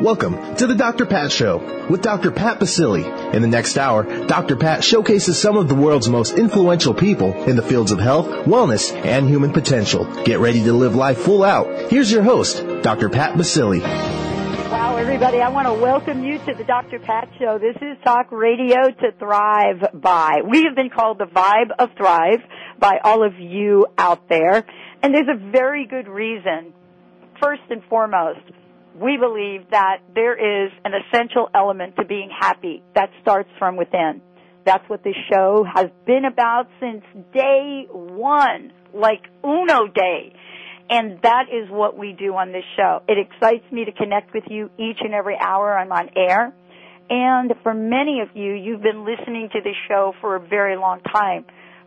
[0.00, 1.06] Welcome to the Dr.
[1.06, 2.30] Pat Show with Dr.
[2.30, 3.34] Pat Baccili.
[3.34, 4.54] In the next hour, Dr.
[4.54, 8.94] Pat showcases some of the world's most influential people in the fields of health, wellness,
[8.94, 10.04] and human potential.
[10.22, 11.90] Get ready to live life full out.
[11.90, 13.08] Here's your host, Dr.
[13.08, 13.80] Pat Baccili.
[14.70, 17.00] Wow, everybody, I want to welcome you to the Dr.
[17.00, 17.58] Pat Show.
[17.58, 20.42] This is talk radio to thrive by.
[20.48, 22.38] We have been called the vibe of thrive
[22.78, 24.64] by all of you out there.
[25.02, 26.72] And there's a very good reason.
[27.40, 28.40] First and foremost,
[29.00, 34.20] we believe that there is an essential element to being happy that starts from within.
[34.64, 40.34] That's what this show has been about since day one, like Uno Day.
[40.90, 43.02] And that is what we do on this show.
[43.08, 46.52] It excites me to connect with you each and every hour I'm on air.
[47.10, 51.00] And for many of you, you've been listening to this show for a very long
[51.00, 51.44] time.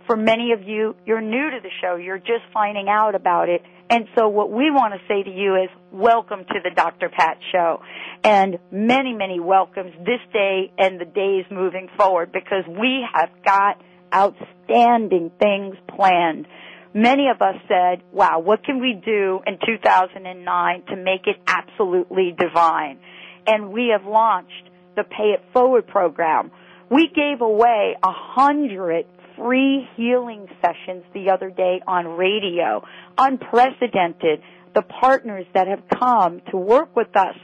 [0.07, 1.95] For many of you, you're new to the show.
[1.95, 3.61] You're just finding out about it.
[3.91, 7.09] And so what we want to say to you is welcome to the Dr.
[7.09, 7.81] Pat Show.
[8.23, 13.81] And many, many welcomes this day and the days moving forward because we have got
[14.16, 16.48] outstanding things planned.
[16.94, 22.33] Many of us said, wow, what can we do in 2009 to make it absolutely
[22.39, 22.98] divine?
[23.45, 26.52] And we have launched the Pay It Forward program.
[26.89, 29.05] We gave away a hundred
[29.37, 32.83] free healing sessions the other day on radio.
[33.17, 34.41] Unprecedented.
[34.73, 37.35] The partners that have come to work with us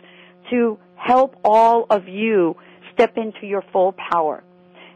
[0.49, 2.55] to help all of you
[2.93, 4.43] step into your full power.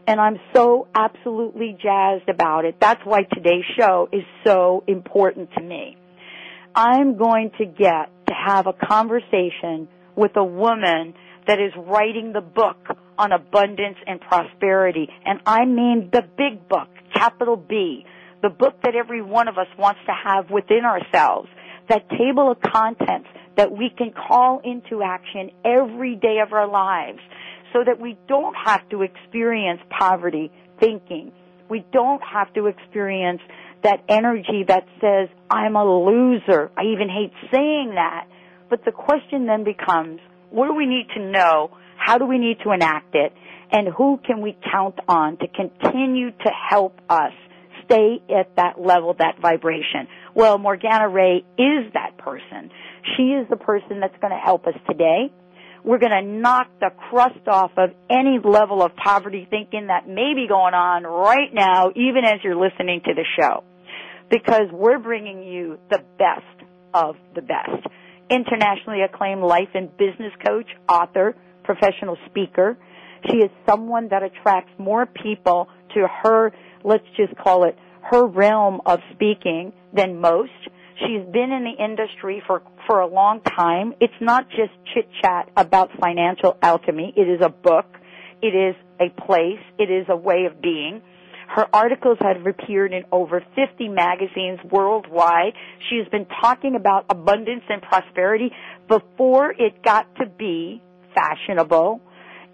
[0.06, 2.76] And I'm so absolutely jazzed about it.
[2.80, 5.96] That's why today's show is so important to me.
[6.74, 11.14] I'm going to get to have a conversation with a woman
[11.46, 12.78] that is writing the book
[13.22, 15.08] on abundance and prosperity.
[15.24, 18.04] And I mean the big book, capital B,
[18.42, 21.48] the book that every one of us wants to have within ourselves,
[21.88, 27.20] that table of contents that we can call into action every day of our lives
[27.72, 30.50] so that we don't have to experience poverty
[30.80, 31.30] thinking.
[31.68, 33.40] We don't have to experience
[33.84, 36.70] that energy that says, I'm a loser.
[36.76, 38.26] I even hate saying that.
[38.68, 41.70] But the question then becomes, what do we need to know?
[42.04, 43.32] How do we need to enact it?
[43.70, 47.32] And who can we count on to continue to help us
[47.84, 50.08] stay at that level, that vibration?
[50.34, 52.70] Well, Morgana Rae is that person.
[53.16, 55.32] She is the person that's going to help us today.
[55.84, 60.32] We're going to knock the crust off of any level of poverty thinking that may
[60.34, 63.64] be going on right now, even as you're listening to the show.
[64.30, 67.86] Because we're bringing you the best of the best
[68.30, 72.76] internationally acclaimed life and business coach, author, professional speaker.
[73.30, 76.52] She is someone that attracts more people to her,
[76.84, 80.50] let's just call it her realm of speaking than most.
[80.98, 83.94] She's been in the industry for, for a long time.
[84.00, 87.12] It's not just chit chat about financial alchemy.
[87.16, 87.86] It is a book.
[88.40, 89.60] It is a place.
[89.78, 91.02] It is a way of being.
[91.48, 95.52] Her articles have appeared in over 50 magazines worldwide.
[95.90, 98.52] She has been talking about abundance and prosperity
[98.88, 100.82] before it got to be
[101.14, 102.00] fashionable.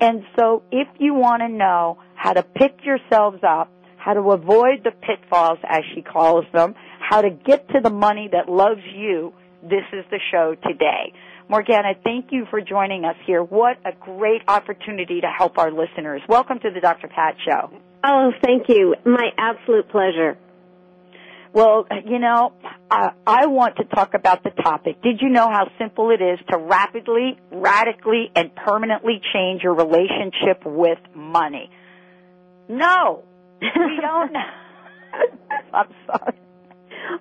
[0.01, 4.85] And so if you want to know how to pick yourselves up, how to avoid
[4.85, 9.33] the pitfalls as she calls them, how to get to the money that loves you,
[9.63, 11.13] this is the show today.
[11.49, 13.43] Morgana, thank you for joining us here.
[13.43, 16.21] What a great opportunity to help our listeners.
[16.29, 17.09] Welcome to the Dr.
[17.09, 17.71] Pat Show.
[18.05, 18.95] Oh, thank you.
[19.05, 20.39] My absolute pleasure.
[21.53, 22.53] Well, you know,
[22.91, 25.03] uh, I want to talk about the topic.
[25.03, 30.64] Did you know how simple it is to rapidly, radically, and permanently change your relationship
[30.64, 31.70] with money?
[32.69, 33.25] No,
[33.60, 34.32] we don't.
[34.32, 34.41] Know.
[35.72, 36.38] I'm sorry.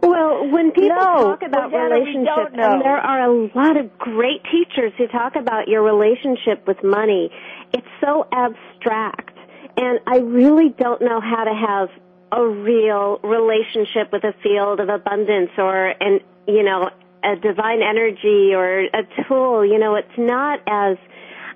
[0.02, 3.98] Well, when people No, talk about Morgana, we relationships, and there are a lot of
[3.98, 7.32] great teachers who talk about your relationship with money,
[7.74, 9.38] it's so abstract.
[9.78, 11.90] And I really don't know how to have
[12.32, 16.90] a real relationship with a field of abundance or an, you know,
[17.24, 19.66] a divine energy or a tool.
[19.66, 20.98] You know, it's not as,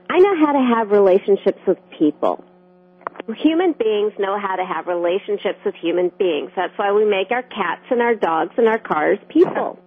[0.09, 2.45] I know how to have relationships with people
[3.38, 6.51] human beings know how to have relationships with human beings.
[6.56, 9.79] That's why we make our cats and our dogs and our cars people.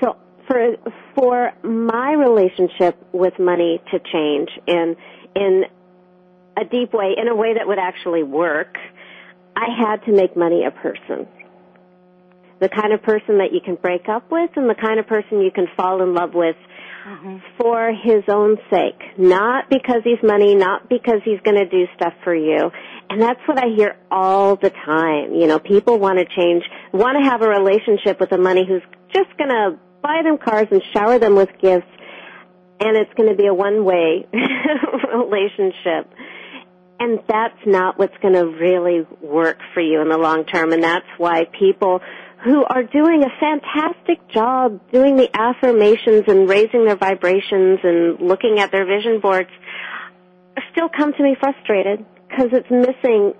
[0.00, 0.76] So for
[1.14, 4.96] for my relationship with money to change in
[5.34, 5.64] in
[6.56, 8.76] a deep way, in a way that would actually work,
[9.56, 11.26] I had to make money a person.
[12.60, 15.40] The kind of person that you can break up with and the kind of person
[15.40, 16.56] you can fall in love with
[17.06, 17.36] mm-hmm.
[17.58, 19.00] for his own sake.
[19.18, 22.70] Not because he's money, not because he's going to do stuff for you.
[23.08, 25.34] And that's what I hear all the time.
[25.34, 28.82] You know, people want to change, want to have a relationship with a money who's
[29.14, 31.86] just going to buy them cars and shower them with gifts.
[32.80, 34.26] and it's going to be a one-way
[35.14, 36.12] relationship.
[36.98, 40.72] And that's not what's going to really work for you in the long term.
[40.72, 42.00] And that's why people
[42.42, 48.58] who are doing a fantastic job doing the affirmations and raising their vibrations and looking
[48.60, 49.50] at their vision boards
[50.72, 53.32] still come to me frustrated because it's missing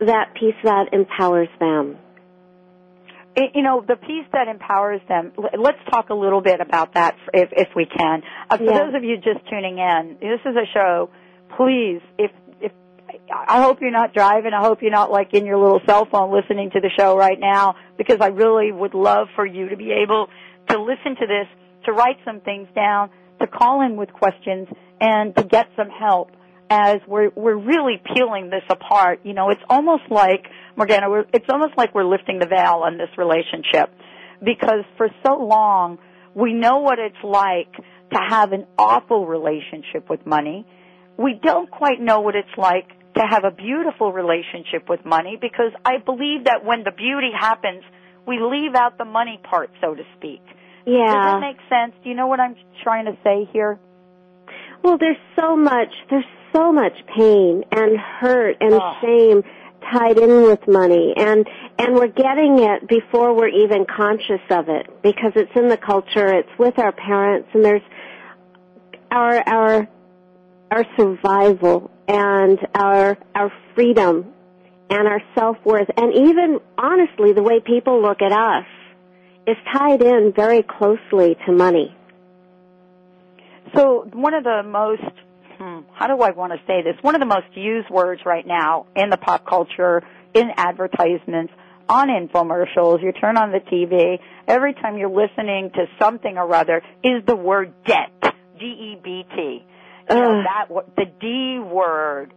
[0.00, 1.96] that piece that empowers them.
[3.54, 7.48] you know, the piece that empowers them, let's talk a little bit about that if,
[7.52, 8.22] if we can.
[8.48, 8.84] Uh, for yeah.
[8.84, 11.10] those of you just tuning in, this is a show.
[11.56, 12.30] Please, if, if,
[13.30, 14.52] I hope you're not driving.
[14.52, 17.38] I hope you're not like in your little cell phone listening to the show right
[17.38, 20.28] now because I really would love for you to be able
[20.68, 21.46] to listen to this,
[21.86, 23.10] to write some things down,
[23.40, 24.68] to call in with questions,
[25.00, 26.30] and to get some help
[26.70, 29.20] as we're we're really peeling this apart.
[29.22, 32.98] You know, it's almost like Morgana, we're, it's almost like we're lifting the veil on
[32.98, 33.90] this relationship
[34.44, 35.98] because for so long
[36.34, 37.72] we know what it's like
[38.12, 40.66] to have an awful relationship with money.
[41.16, 45.72] We don't quite know what it's like to have a beautiful relationship with money because
[45.84, 47.84] I believe that when the beauty happens,
[48.26, 50.42] we leave out the money part, so to speak.
[50.86, 51.06] Yeah.
[51.06, 51.94] Does that make sense?
[52.02, 53.78] Do you know what I'm trying to say here?
[54.82, 56.24] Well, there's so much, there's
[56.54, 58.94] so much pain and hurt and oh.
[59.00, 59.42] shame
[59.92, 61.46] tied in with money and
[61.78, 66.32] and we're getting it before we're even conscious of it because it's in the culture
[66.32, 67.82] it's with our parents and there's
[69.10, 69.88] our our
[70.70, 74.32] our survival and our our freedom
[74.90, 78.66] and our self-worth and even honestly the way people look at us
[79.46, 81.96] is tied in very closely to money
[83.74, 85.02] so one of the most
[85.58, 86.96] hmm, how do I want to say this?
[87.02, 90.02] One of the most used words right now in the pop culture,
[90.34, 91.52] in advertisements,
[91.88, 94.18] on infomercials, you turn on the TV,
[94.48, 98.12] every time you're listening to something or other, is the word debt.
[98.58, 99.66] D-E-B-T.
[100.10, 102.34] You know, that the D word.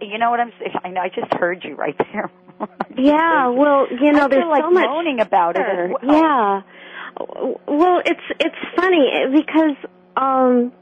[0.00, 0.72] You know what I'm saying?
[0.84, 1.00] I know.
[1.00, 2.30] I just heard you right there.
[2.96, 3.48] yeah.
[3.48, 5.90] Well, you know, I there's like so much moaning about it.
[6.02, 6.14] Well.
[6.14, 6.62] Yeah.
[7.66, 9.76] Well, it's it's funny because
[10.16, 10.72] um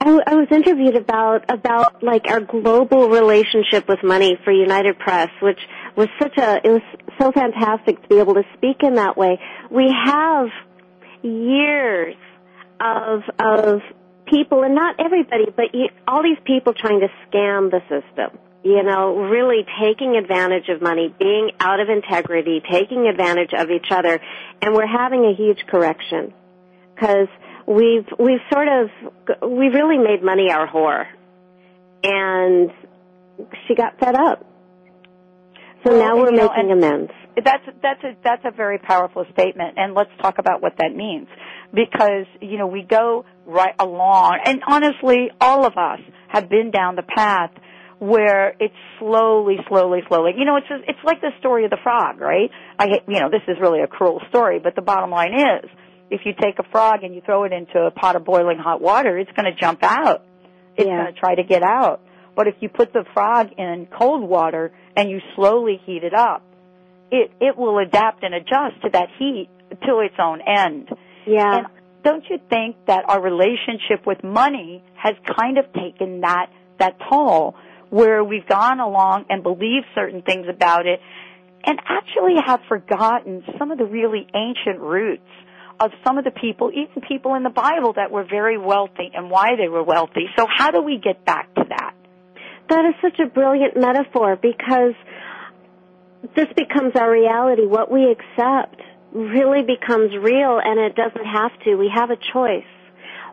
[0.00, 5.30] I, I was interviewed about about like our global relationship with money for United Press,
[5.40, 5.60] which
[5.96, 6.82] was such a it was
[7.20, 9.38] so fantastic to be able to speak in that way.
[9.70, 10.48] We have
[11.22, 12.16] years
[12.80, 13.80] of of
[14.26, 18.38] people, and not everybody, but you, all these people trying to scam the system.
[18.62, 23.92] You know, really taking advantage of money, being out of integrity, taking advantage of each
[23.92, 24.20] other,
[24.60, 26.34] and we're having a huge correction
[26.94, 27.28] because
[27.66, 28.90] we've we've sort of
[29.48, 31.06] we really made money our whore,
[32.02, 32.70] and
[33.66, 34.44] she got fed up.
[35.84, 37.12] So well, now we're know, making amends.
[37.36, 41.28] That's that's a that's a very powerful statement, and let's talk about what that means.
[41.72, 46.96] Because you know we go right along, and honestly, all of us have been down
[46.96, 47.50] the path
[47.98, 50.32] where it's slowly, slowly, slowly.
[50.36, 52.50] You know, it's it's like the story of the frog, right?
[52.78, 55.70] I you know this is really a cruel story, but the bottom line is
[56.10, 58.80] if you take a frog and you throw it into a pot of boiling hot
[58.80, 60.24] water, it's going to jump out.
[60.76, 61.02] It's yeah.
[61.02, 62.00] going to try to get out.
[62.36, 66.44] But if you put the frog in cold water and you slowly heat it up,
[67.10, 70.88] it it will adapt and adjust to that heat to its own end.
[71.26, 71.58] Yeah.
[71.58, 71.66] And
[72.02, 76.46] don't you think that our relationship with money has kind of taken that
[76.78, 77.54] that toll
[77.90, 81.00] where we've gone along and believed certain things about it
[81.64, 85.22] and actually have forgotten some of the really ancient roots
[85.78, 89.30] of some of the people, even people in the Bible that were very wealthy and
[89.30, 90.26] why they were wealthy.
[90.36, 91.94] So how do we get back to that?
[92.68, 94.94] That is such a brilliant metaphor because
[96.34, 97.66] this becomes our reality.
[97.66, 98.80] What we accept
[99.12, 101.76] really becomes real and it doesn't have to.
[101.76, 102.64] We have a choice.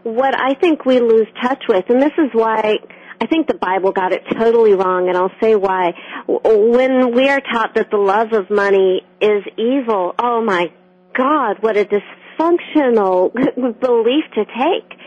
[0.03, 2.77] What I think we lose touch with, and this is why
[3.21, 5.93] I think the Bible got it totally wrong, and I'll say why.
[6.27, 10.73] When we are taught that the love of money is evil, oh my
[11.15, 13.33] God, what a dysfunctional
[13.79, 15.00] belief to take.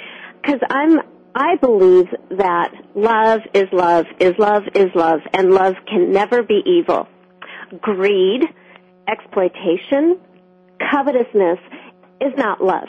[0.44, 1.00] Cause I'm,
[1.34, 6.62] I believe that love is love, is love is love, and love can never be
[6.64, 7.08] evil.
[7.80, 8.42] Greed,
[9.08, 10.18] exploitation,
[10.90, 11.58] covetousness
[12.20, 12.88] is not love.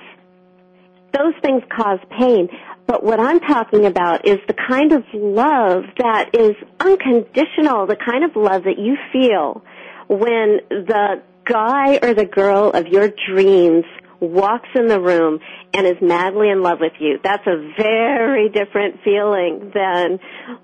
[1.13, 2.49] Those things cause pain.
[2.85, 8.23] But what I'm talking about is the kind of love that is unconditional, the kind
[8.23, 9.63] of love that you feel
[10.07, 13.85] when the guy or the girl of your dreams
[14.19, 15.39] walks in the room
[15.73, 17.19] and is madly in love with you.
[17.23, 20.19] That's a very different feeling than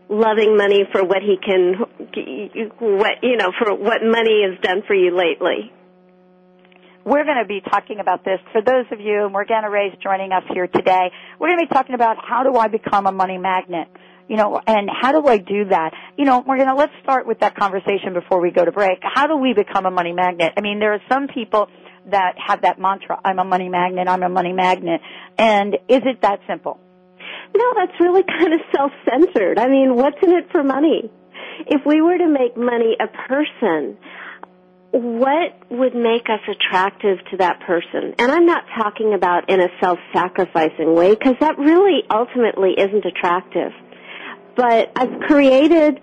[0.09, 1.75] loving money for what he can,
[2.79, 5.71] what, you know, for what money has done for you lately.
[7.05, 10.43] we're going to be talking about this for those of you, Morgana Rae's joining us
[10.53, 11.11] here today.
[11.39, 13.87] We're going to be talking about how do I become a money magnet?
[14.29, 15.91] You know, and how do I do that?
[16.17, 18.99] You know, Morgana, let's start with that conversation before we go to break.
[19.01, 20.53] How do we become a money magnet?
[20.55, 21.67] I mean, there are some people
[22.11, 25.01] that have that mantra, I'm a money magnet, I'm a money magnet.
[25.37, 26.79] And is it that simple?
[27.55, 29.59] No, that's really kind of self-centered.
[29.59, 31.11] I mean, what's in it for money?
[31.67, 33.97] If we were to make money a person,
[34.91, 38.13] what would make us attractive to that person?
[38.19, 43.71] And I'm not talking about in a self-sacrificing way because that really ultimately isn't attractive.
[44.55, 45.99] But I've created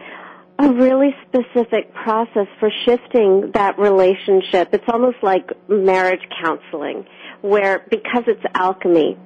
[0.61, 4.69] a really specific process for shifting that relationship.
[4.73, 7.07] It's almost like marriage counseling
[7.41, 9.17] where because it's alchemy,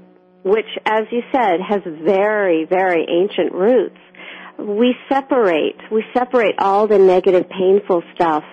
[0.44, 3.98] which as you said has very, very ancient roots,
[4.58, 8.44] we separate, we separate all the negative painful stuff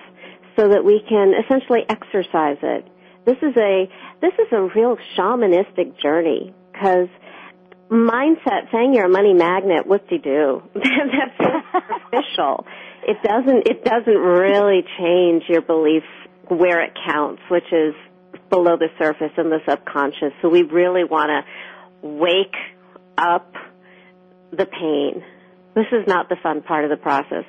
[0.56, 2.86] so that we can essentially exercise it.
[3.24, 3.88] This is a,
[4.20, 7.08] this is a real shamanistic journey because
[7.92, 10.62] mindset saying you're a money magnet, what do you do?
[10.74, 12.66] That's superficial.
[13.06, 16.04] It doesn't, it doesn't really change your belief
[16.48, 17.94] where it counts, which is
[18.50, 20.32] below the surface in the subconscious.
[20.40, 22.54] So we really want to wake
[23.16, 23.54] up
[24.50, 25.24] the pain.
[25.74, 27.44] This is not the fun part of the process.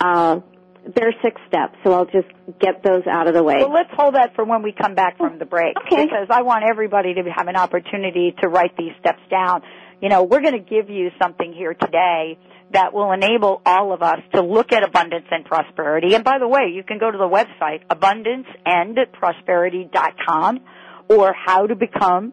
[0.00, 0.40] Uh,
[0.84, 2.28] there are six steps, so I'll just
[2.60, 3.56] get those out of the way.
[3.58, 5.76] Well, let's hold that for when we come back from the break.
[5.76, 6.04] Okay.
[6.04, 9.62] Because I want everybody to have an opportunity to write these steps down.
[10.00, 12.38] You know, we're going to give you something here today
[12.72, 16.14] that will enable all of us to look at abundance and prosperity.
[16.14, 20.60] And by the way, you can go to the website abundanceandprosperity.com
[21.08, 22.32] or how to become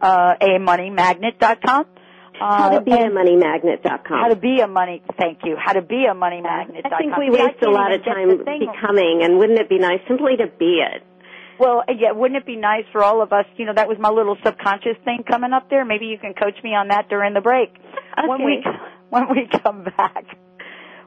[0.00, 0.58] uh, a.
[2.38, 4.18] How to uh, be a moneymagnet.com.
[4.18, 5.56] How to be a money, thank you.
[5.56, 6.92] How to be a moneymagnet.com.
[6.92, 10.36] I think we waste a lot of time becoming, and wouldn't it be nice simply
[10.38, 11.02] to be it?
[11.58, 13.46] Well, uh, yeah, wouldn't it be nice for all of us?
[13.56, 15.84] You know, that was my little subconscious thing coming up there.
[15.84, 17.70] Maybe you can coach me on that during the break.
[18.26, 18.78] When we Okay.
[19.08, 20.24] when we come back,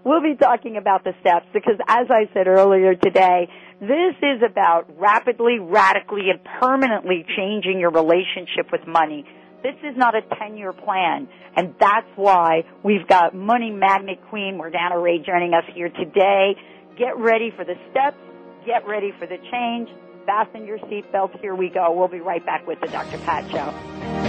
[0.03, 3.47] we'll be talking about the steps because, as I said earlier today,
[3.79, 9.25] this is about rapidly, radically, and permanently changing your relationship with money.
[9.61, 14.97] This is not a 10-year plan, and that's why we've got Money Magnet Queen Morgana
[14.97, 16.55] Rae joining us here today.
[16.97, 18.17] Get ready for the steps.
[18.65, 19.89] Get ready for the change.
[20.25, 21.39] Fasten your seatbelts.
[21.41, 21.91] Here we go.
[21.91, 23.17] We'll be right back with the Dr.
[23.19, 24.28] Pat Show.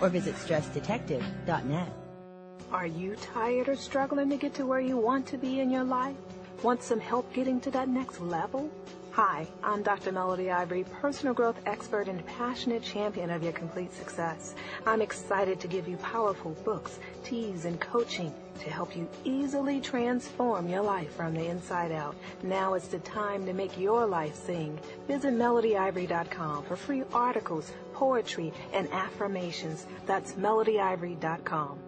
[0.00, 1.92] or visit stressdetective.net.
[2.72, 5.84] Are you tired or struggling to get to where you want to be in your
[5.84, 6.16] life?
[6.62, 8.70] Want some help getting to that next level?
[9.12, 10.12] Hi, I'm Dr.
[10.12, 14.54] Melody Ivory, personal growth expert and passionate champion of your complete success.
[14.86, 20.68] I'm excited to give you powerful books, teas, and coaching to help you easily transform
[20.68, 22.14] your life from the inside out.
[22.44, 24.78] Now is the time to make your life sing.
[25.08, 29.86] Visit melodyivory.com for free articles, poetry, and affirmations.
[30.06, 31.78] That's melodyivory.com.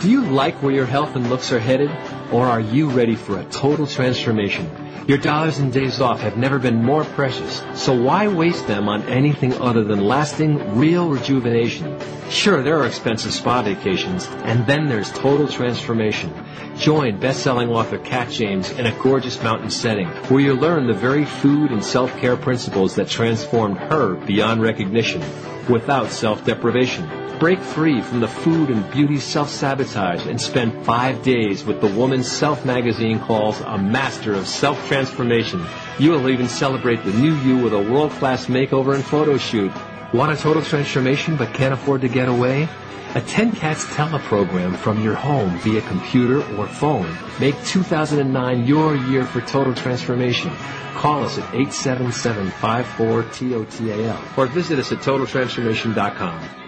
[0.00, 1.90] Do you like where your health and looks are headed?
[2.32, 4.70] Or are you ready for a total transformation?
[5.08, 9.02] Your dollars and days off have never been more precious, so why waste them on
[9.08, 11.98] anything other than lasting, real rejuvenation?
[12.30, 16.32] Sure, there are expensive spa vacations, and then there's total transformation.
[16.76, 21.24] Join best-selling author Kat James in a gorgeous mountain setting where you'll learn the very
[21.24, 25.22] food and self-care principles that transformed her beyond recognition
[25.68, 27.19] without self-deprivation.
[27.40, 32.22] Break free from the food and beauty self-sabotage and spend five days with the woman
[32.22, 35.64] Self magazine calls a master of self-transformation.
[35.98, 39.72] You will even celebrate the new you with a world-class makeover and photo shoot.
[40.12, 42.68] Want a total transformation but can't afford to get away?
[43.14, 47.16] Attend Kat's teleprogram from your home via computer or phone.
[47.40, 50.54] Make 2009 your year for total transformation.
[50.92, 56.60] Call us at 877-54-TOTAL or visit us at totaltransformation.com.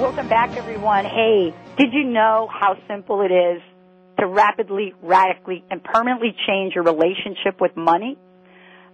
[0.00, 1.04] Welcome back, everyone.
[1.04, 3.60] Hey, did you know how simple it is
[4.18, 8.16] to rapidly, radically, and permanently change your relationship with money?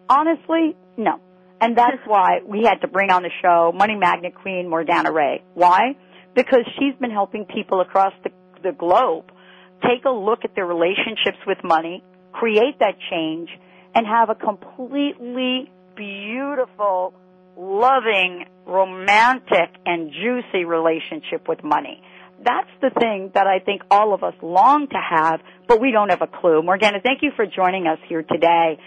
[0.08, 1.20] Honestly, no.
[1.60, 5.44] And that's why we had to bring on the show Money Magnet Queen Morgana Rae.
[5.54, 5.94] Why?
[6.36, 8.30] Because she's been helping people across the,
[8.62, 9.32] the globe
[9.82, 13.48] take a look at their relationships with money, create that change,
[13.94, 17.14] and have a completely beautiful,
[17.56, 22.02] loving, romantic, and juicy relationship with money.
[22.44, 26.10] That's the thing that I think all of us long to have, but we don't
[26.10, 26.62] have a clue.
[26.62, 28.78] Morgana, thank you for joining us here today.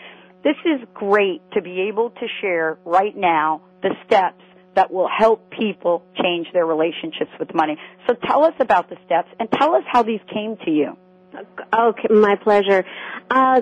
[0.44, 4.44] This is great to be able to share right now the steps
[4.80, 7.76] that will help people change their relationships with money.
[8.08, 10.96] So tell us about the steps and tell us how these came to you.
[11.36, 12.86] Okay, my pleasure.
[13.30, 13.60] Uh,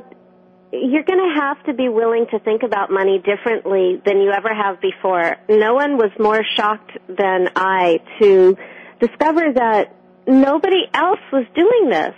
[0.71, 4.53] you're going to have to be willing to think about money differently than you ever
[4.53, 5.37] have before.
[5.49, 8.55] No one was more shocked than I to
[8.99, 9.95] discover that
[10.27, 12.13] nobody else was doing this.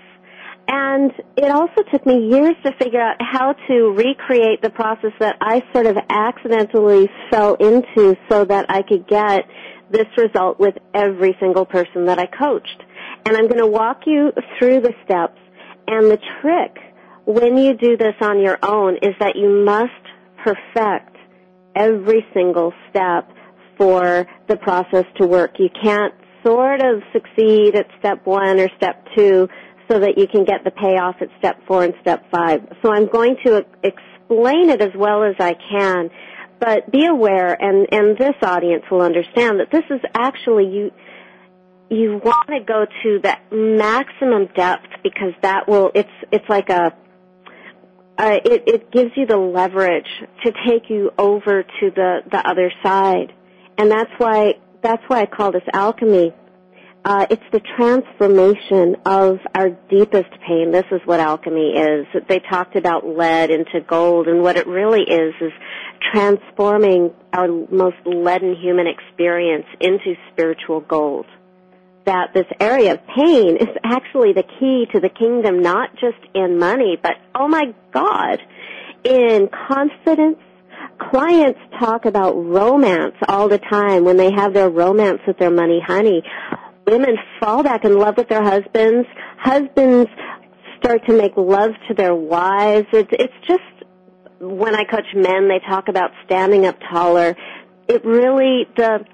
[0.72, 5.36] And it also took me years to figure out how to recreate the process that
[5.42, 9.46] I sort of accidentally fell into so that I could get
[9.90, 12.84] this result with every single person that I coached.
[13.26, 15.40] And I'm going to walk you through the steps.
[15.88, 16.78] And the trick
[17.26, 19.90] when you do this on your own is that you must
[20.44, 21.18] perfect
[21.76, 23.28] every single step
[23.76, 25.56] for the process to work.
[25.58, 26.14] You can't
[26.46, 29.50] sort of succeed at step one or step two
[29.90, 32.62] so that you can get the payoff at step four and step five.
[32.82, 36.12] So I'm going to explain it as well as I can,
[36.60, 40.92] but be aware, and, and this audience will understand that this is actually you,
[41.90, 46.94] you want to go to the maximum depth because that will, it's, it's like a,
[48.18, 50.10] uh, it, it gives you the leverage
[50.44, 53.34] to take you over to the, the other side.
[53.78, 56.34] And that's why, that's why I call this alchemy
[57.06, 60.72] uh, it's the transformation of our deepest pain.
[60.72, 62.06] This is what alchemy is.
[62.28, 65.52] They talked about lead into gold, and what it really is is
[66.12, 71.26] transforming our most leaden human experience into spiritual gold.
[72.06, 76.60] That this area of pain is actually the key to the kingdom, not just in
[76.60, 78.40] money, but oh my God,
[79.06, 80.38] in confidence,
[80.98, 85.82] clients talk about romance all the time when they have their romance with their money
[85.86, 86.24] honey
[86.90, 89.08] women fall back in love with their husbands.
[89.38, 90.10] Husbands
[90.80, 92.88] start to make love to their wives.
[92.94, 93.62] It's, it's just,
[94.40, 97.36] when I coach men, they talk about standing up taller.
[97.88, 99.06] It really, the,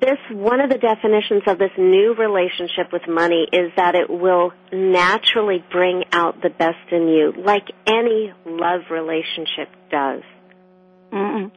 [0.00, 4.52] this, one of the definitions of this new relationship with money is that it will
[4.72, 10.22] naturally bring out the best in you, like any love relationship does.
[11.12, 11.50] Mm-mm.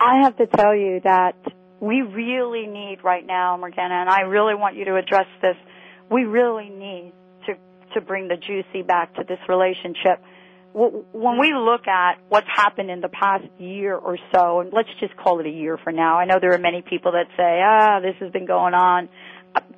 [0.00, 1.34] I have to tell you that
[1.82, 5.56] we really need right now, Morgana, and I really want you to address this.
[6.08, 7.12] We really need
[7.46, 7.54] to
[7.94, 10.22] to bring the juicy back to this relationship.
[10.74, 15.14] When we look at what's happened in the past year or so, and let's just
[15.16, 16.18] call it a year for now.
[16.18, 19.08] I know there are many people that say, "Ah, this has been going on,"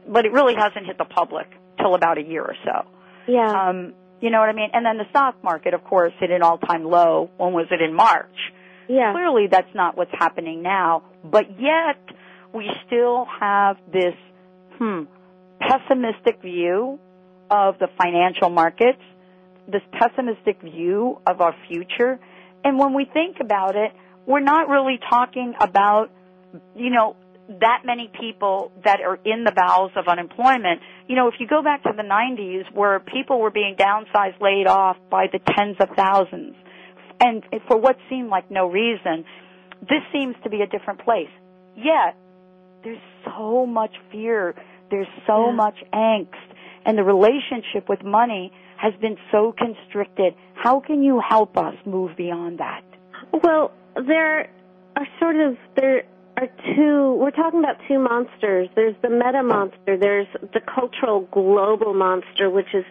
[0.06, 1.48] but it really hasn't hit the public
[1.80, 2.86] till about a year or so.
[3.26, 3.50] Yeah.
[3.50, 4.70] Um, you know what I mean?
[4.74, 7.30] And then the stock market, of course, hit an all-time low.
[7.38, 8.36] When was it in March?
[8.88, 9.12] Yeah.
[9.12, 11.98] Clearly that's not what's happening now, but yet
[12.52, 14.14] we still have this,
[14.78, 15.04] hmm,
[15.60, 16.98] pessimistic view
[17.50, 19.00] of the financial markets,
[19.66, 22.20] this pessimistic view of our future.
[22.62, 23.92] And when we think about it,
[24.26, 26.10] we're not really talking about,
[26.74, 27.16] you know,
[27.48, 30.80] that many people that are in the bowels of unemployment.
[31.06, 34.66] You know, if you go back to the 90s where people were being downsized, laid
[34.66, 36.56] off by the tens of thousands,
[37.20, 39.24] and for what seemed like no reason,
[39.80, 41.28] this seems to be a different place.
[41.76, 42.16] Yet,
[42.82, 44.54] there's so much fear,
[44.90, 45.52] there's so Yeah.
[45.52, 46.48] much angst,
[46.84, 50.34] and the relationship with money has been so constricted.
[50.54, 52.82] How can you help us move beyond that?
[53.32, 54.48] Well, there
[54.96, 56.04] are sort of there
[56.36, 57.14] are two.
[57.14, 58.68] We're talking about two monsters.
[58.74, 59.96] There's the meta monster.
[59.96, 62.84] There's the cultural global monster, which is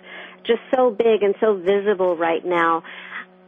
[0.45, 2.83] just so big and so visible right now.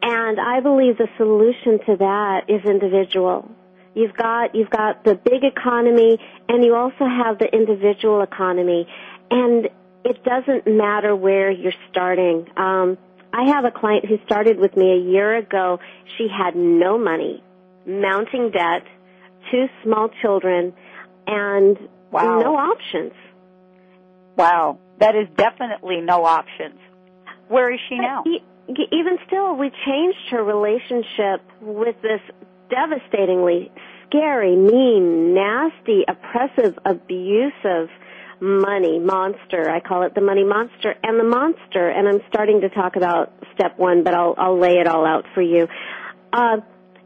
[0.08, 3.50] And I believe the solution to that is individual.
[3.96, 8.88] You've got you've got the big economy, and you also have the individual economy,
[9.32, 9.68] and
[10.04, 12.48] it doesn't matter where you're starting.
[12.56, 13.00] Um,
[13.34, 15.80] I have a client who started with me a year ago.
[16.20, 17.44] She had no money,
[17.88, 18.84] mounting debt,
[19.50, 20.74] two small children,
[21.26, 21.80] and
[22.12, 22.41] Wow.
[22.41, 23.13] no options.
[24.38, 26.80] Wow, that is definitely no options.
[27.47, 28.23] Where is she now?
[28.25, 32.21] Even still, we changed her relationship with this
[32.69, 33.71] devastatingly
[34.08, 37.89] scary, mean, nasty, oppressive, abusive
[38.39, 39.69] money monster.
[39.69, 40.95] I call it the money monster.
[41.03, 44.77] And the monster, and I'm starting to talk about step one, but I'll, I'll lay
[44.77, 45.67] it all out for you.
[46.34, 46.58] Uh,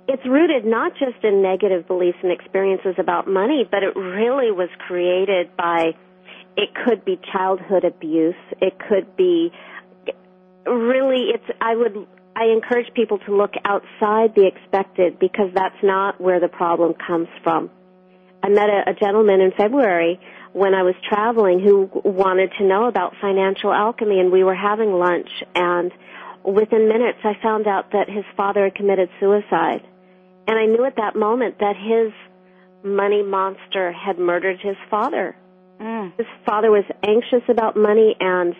[0.07, 4.69] it's rooted not just in negative beliefs and experiences about money, but it really was
[4.87, 5.93] created by,
[6.57, 8.33] it could be childhood abuse.
[8.59, 9.51] It could be,
[10.65, 16.19] really, it's, I would, I encourage people to look outside the expected because that's not
[16.19, 17.69] where the problem comes from.
[18.41, 20.19] I met a, a gentleman in February
[20.53, 24.93] when I was traveling who wanted to know about financial alchemy and we were having
[24.93, 25.91] lunch and
[26.43, 29.81] within minutes I found out that his father had committed suicide.
[30.47, 32.11] And I knew at that moment that his
[32.83, 35.35] money monster had murdered his father.
[35.79, 36.17] Mm.
[36.17, 38.55] His father was anxious about money and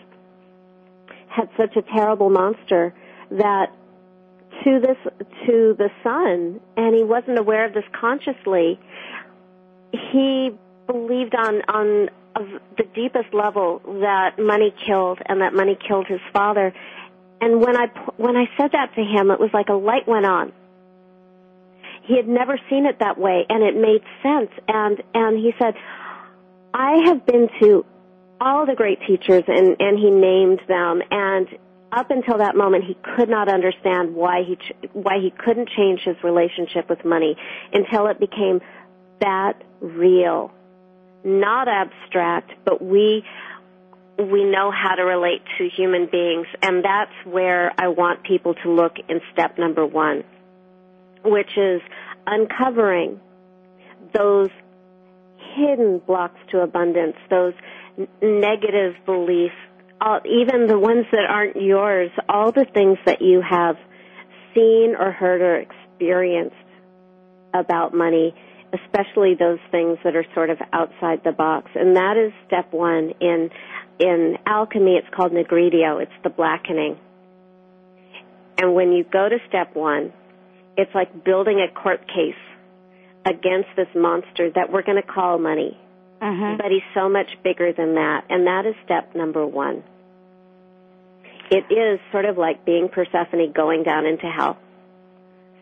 [1.30, 2.94] had such a terrible monster
[3.30, 3.72] that
[4.64, 4.96] to this
[5.46, 8.78] to the son and he wasn't aware of this consciously
[9.92, 10.50] he
[10.86, 16.20] believed on on of the deepest level that money killed and that money killed his
[16.32, 16.72] father.
[17.40, 20.26] And when i when i said that to him it was like a light went
[20.26, 20.52] on.
[22.04, 24.50] He had never seen it that way and it made sense.
[24.68, 25.74] And and he said
[26.74, 27.84] i have been to
[28.40, 31.02] all the great teachers and and he named them.
[31.10, 31.48] And
[31.92, 36.00] up until that moment he could not understand why he ch- why he couldn't change
[36.04, 37.36] his relationship with money
[37.72, 38.60] until it became
[39.20, 40.52] that real.
[41.24, 43.24] Not abstract but we
[44.18, 48.70] we know how to relate to human beings and that's where I want people to
[48.70, 50.24] look in step number 1
[51.24, 51.80] which is
[52.26, 53.20] uncovering
[54.14, 54.50] those
[55.54, 57.54] hidden blocks to abundance those
[58.22, 59.54] negative beliefs
[60.00, 63.76] all, even the ones that aren't yours, all the things that you have
[64.54, 66.56] seen or heard or experienced
[67.54, 68.34] about money,
[68.72, 71.70] especially those things that are sort of outside the box.
[71.74, 73.12] And that is step one.
[73.20, 73.50] In,
[73.98, 76.02] in alchemy, it's called nigredo.
[76.02, 76.98] It's the blackening.
[78.58, 80.12] And when you go to step one,
[80.76, 82.34] it's like building a court case
[83.26, 85.78] against this monster that we're going to call money.
[86.20, 86.58] Mhm.
[86.58, 88.24] But he's so much bigger than that.
[88.28, 89.82] And that is step number one.
[91.50, 94.56] It is sort of like being Persephone going down into hell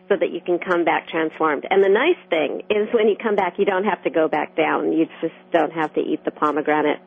[0.07, 1.65] so that you can come back transformed.
[1.69, 4.55] And the nice thing is when you come back, you don't have to go back
[4.55, 4.91] down.
[4.91, 6.99] You just don't have to eat the pomegranate.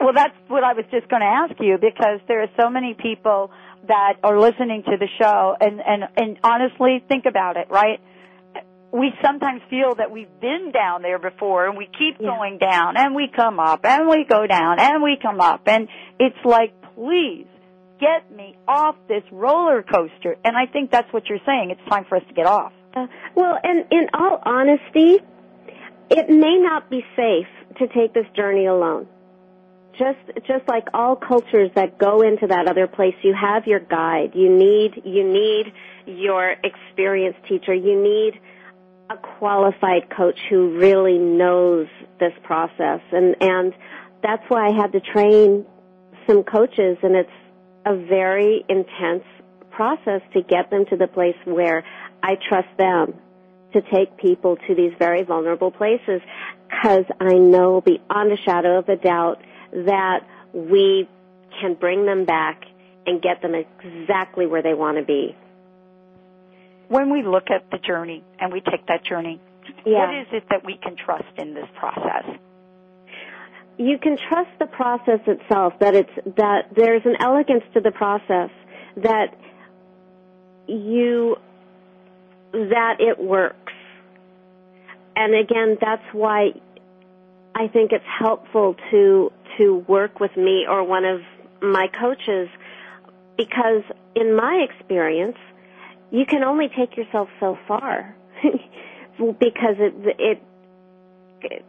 [0.00, 2.94] Well, that's what I was just going to ask you because there are so many
[2.94, 3.50] people
[3.86, 8.00] that are listening to the show, and and and honestly, think about it, right?
[8.94, 12.28] We sometimes feel that we've been down there before, and we keep Yeah.
[12.28, 15.88] going down, and we come up, and we go down, and we come up, and
[16.20, 17.48] it's like, please
[17.98, 20.36] get me off this roller coaster.
[20.44, 21.70] And I think that's what you're saying.
[21.70, 22.72] It's time for us to get off.
[22.94, 25.18] Uh, well, and in all honesty,
[26.10, 29.08] it may not be safe to take this journey alone.
[29.98, 34.32] Just, just like all cultures that go into that other place, you have your guide.
[34.34, 35.72] You need, you need
[36.06, 37.74] your experienced teacher.
[37.74, 38.40] You need
[39.10, 41.86] a qualified coach who really knows
[42.18, 43.00] this process.
[43.12, 43.74] And, and
[44.22, 45.66] that's why I had to train
[46.26, 47.30] some coaches and it's
[47.84, 49.24] a very intense
[49.70, 51.84] process to get them to the place where
[52.22, 53.14] I trust them
[53.74, 56.22] to take people to these very vulnerable places
[56.70, 60.20] because I know beyond a shadow of a doubt that
[60.52, 61.08] we
[61.60, 62.62] can bring them back
[63.06, 65.36] and get them exactly where they want to be.
[66.88, 69.40] When we look at the journey and we take that journey,
[69.84, 70.06] Yeah.
[70.06, 72.24] what is it that we can trust in this process?
[73.76, 78.50] you can trust the process itself that it's that there's an elegance to the process
[78.96, 79.34] that
[80.68, 81.36] you
[82.52, 83.72] that it works
[85.16, 86.52] and again that's why
[87.54, 91.20] i think it's helpful to to work with me or one of
[91.60, 92.48] my coaches
[93.36, 93.82] because
[94.14, 95.36] in my experience
[96.10, 98.16] you can only take yourself so far
[99.18, 100.42] because it it,
[101.40, 101.64] it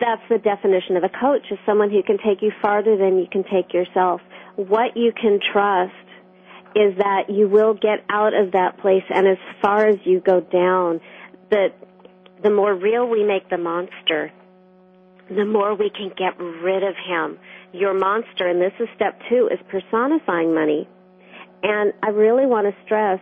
[0.00, 3.26] that's the definition of a coach is someone who can take you farther than you
[3.30, 4.20] can take yourself.
[4.56, 5.94] What you can trust
[6.74, 10.40] is that you will get out of that place and as far as you go
[10.40, 11.00] down,
[11.50, 11.74] that
[12.42, 14.32] the more real we make the monster,
[15.28, 17.38] the more we can get rid of him.
[17.72, 20.88] Your monster, and this is step two, is personifying money.
[21.62, 23.20] And I really want to stress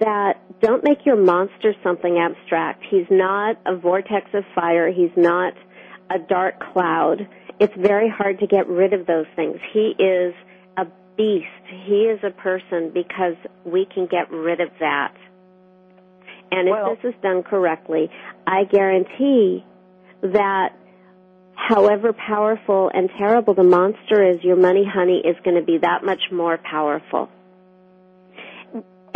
[0.00, 2.84] that don't make your monster something abstract.
[2.88, 4.90] He's not a vortex of fire.
[4.90, 5.54] He's not
[6.10, 7.28] a dark cloud.
[7.60, 9.58] It's very hard to get rid of those things.
[9.72, 10.34] He is
[10.76, 11.46] a beast.
[11.86, 13.34] He is a person because
[13.64, 15.14] we can get rid of that.
[16.50, 18.10] And if Well- this is done correctly,
[18.46, 19.64] I guarantee
[20.22, 20.72] that
[21.54, 26.04] however powerful and terrible the monster is, your money honey is going to be that
[26.04, 27.28] much more powerful.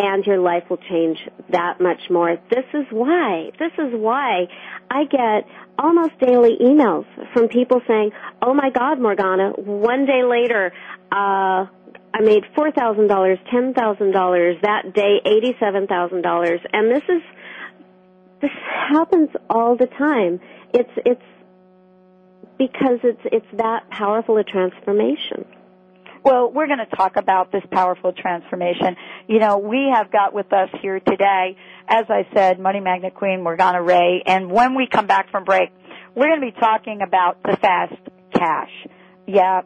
[0.05, 1.17] And your life will change
[1.51, 2.37] that much more.
[2.51, 4.49] This is why, this is why
[4.91, 5.47] I get
[5.79, 8.11] almost daily emails from people saying,
[8.43, 10.73] oh my God, Morgana, one day later,
[11.13, 11.67] uh,
[12.15, 17.23] I made $4,000, $10,000, that day $87,000, and this is,
[18.41, 18.51] this
[18.91, 20.41] happens all the time.
[20.75, 21.23] It's, it's,
[22.59, 25.47] because it's, it's that powerful a transformation.
[26.25, 28.95] Well, we're going to talk about this powerful transformation.
[29.27, 31.57] You know, we have got with us here today,
[31.89, 35.71] as I said, Money Magnet Queen Morgana Rae, and when we come back from break,
[36.15, 37.97] we're going to be talking about the fast
[38.33, 38.71] cash.
[39.27, 39.63] Yeah,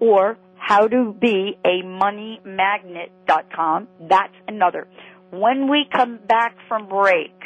[0.00, 3.88] Or how to be a money magnet.com.
[4.08, 4.88] That's another.
[5.30, 7.42] When we come back from break,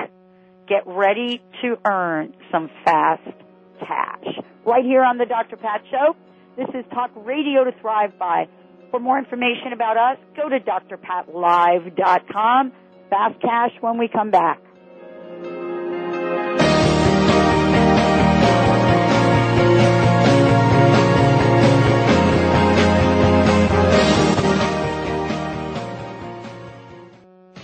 [0.68, 3.47] get ready to earn some fast
[3.80, 4.26] cash.
[4.66, 5.56] Right here on the Dr.
[5.56, 6.14] Pat Show.
[6.56, 8.46] This is Talk Radio to Thrive By.
[8.90, 12.72] For more information about us, go to drpatlive.com.
[13.10, 14.60] Fast cash when we come back.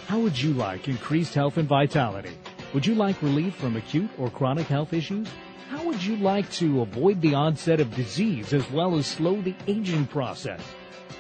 [0.07, 2.37] How would you like increased health and vitality?
[2.73, 5.29] Would you like relief from acute or chronic health issues?
[5.95, 10.09] Would you like to avoid the onset of disease as well as slow the aging
[10.09, 10.61] process?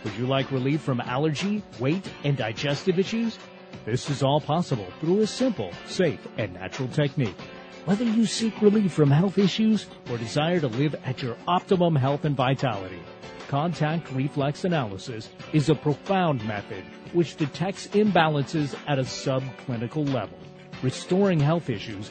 [0.02, 3.38] Would you like relief from allergy, weight, and digestive issues?
[3.84, 7.36] This is all possible through a simple, safe, and natural technique.
[7.84, 12.24] Whether you seek relief from health issues or desire to live at your optimum health
[12.24, 13.00] and vitality,
[13.46, 16.82] contact reflex analysis is a profound method
[17.12, 20.38] which detects imbalances at a subclinical level,
[20.82, 22.10] restoring health issues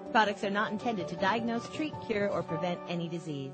[0.11, 3.53] Products are not intended to diagnose, treat, cure, or prevent any disease.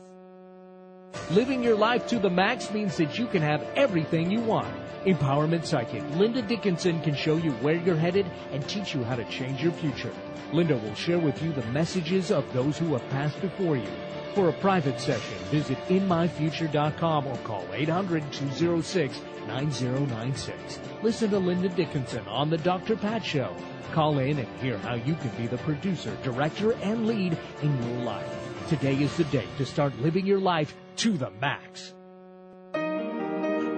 [1.29, 4.67] Living your life to the max means that you can have everything you want.
[5.05, 9.23] Empowerment Psychic Linda Dickinson can show you where you're headed and teach you how to
[9.25, 10.11] change your future.
[10.51, 13.89] Linda will share with you the messages of those who have passed before you.
[14.38, 20.54] For a private session, visit inmyfuture.com or call 800-206-9096.
[21.02, 22.97] Listen to Linda Dickinson on The Dr.
[22.97, 23.56] Pat Show.
[23.93, 28.04] Call in and hear how you can be the producer, director, and lead in your
[28.04, 28.30] life.
[28.69, 31.95] Today is the day to start living your life to the max.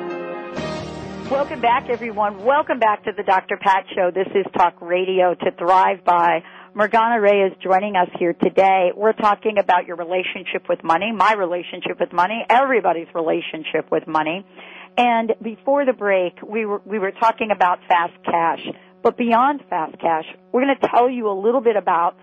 [1.31, 2.43] Welcome back, everyone.
[2.43, 3.57] Welcome back to the Dr.
[3.61, 4.11] Pat Show.
[4.13, 6.43] This is Talk Radio to Thrive By.
[6.75, 8.91] Morgana Rae is joining us here today.
[8.93, 14.45] We're talking about your relationship with money, my relationship with money, everybody's relationship with money.
[14.97, 18.67] And before the break, we were, we were talking about fast cash.
[19.01, 22.15] But beyond fast cash, we're going to tell you a little bit about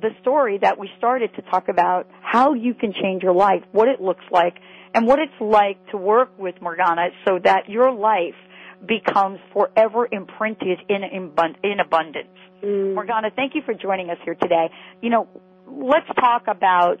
[0.00, 3.88] the story that we started to talk about how you can change your life, what
[3.88, 4.56] it looks like,
[4.94, 8.34] and what it's like to work with Morgana so that your life
[8.86, 12.28] becomes forever imprinted in, in abundance.
[12.62, 12.94] Mm.
[12.94, 14.70] Morgana, thank you for joining us here today.
[15.00, 15.28] You know,
[15.66, 17.00] let's talk about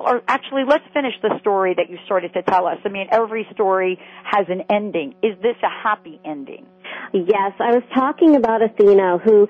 [0.00, 2.78] or actually let's finish the story that you started to tell us.
[2.84, 5.14] I mean, every story has an ending.
[5.22, 6.66] Is this a happy ending?
[7.12, 9.46] Yes, I was talking about Athena, who,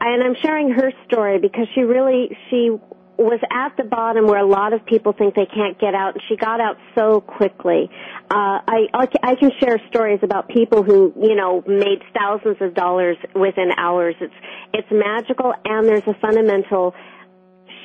[0.00, 2.70] and I'm sharing her story because she really she
[3.16, 6.22] was at the bottom where a lot of people think they can't get out, and
[6.28, 7.88] she got out so quickly.
[8.30, 13.16] Uh, I I can share stories about people who you know made thousands of dollars
[13.34, 14.14] within hours.
[14.20, 14.34] It's
[14.72, 16.94] it's magical, and there's a fundamental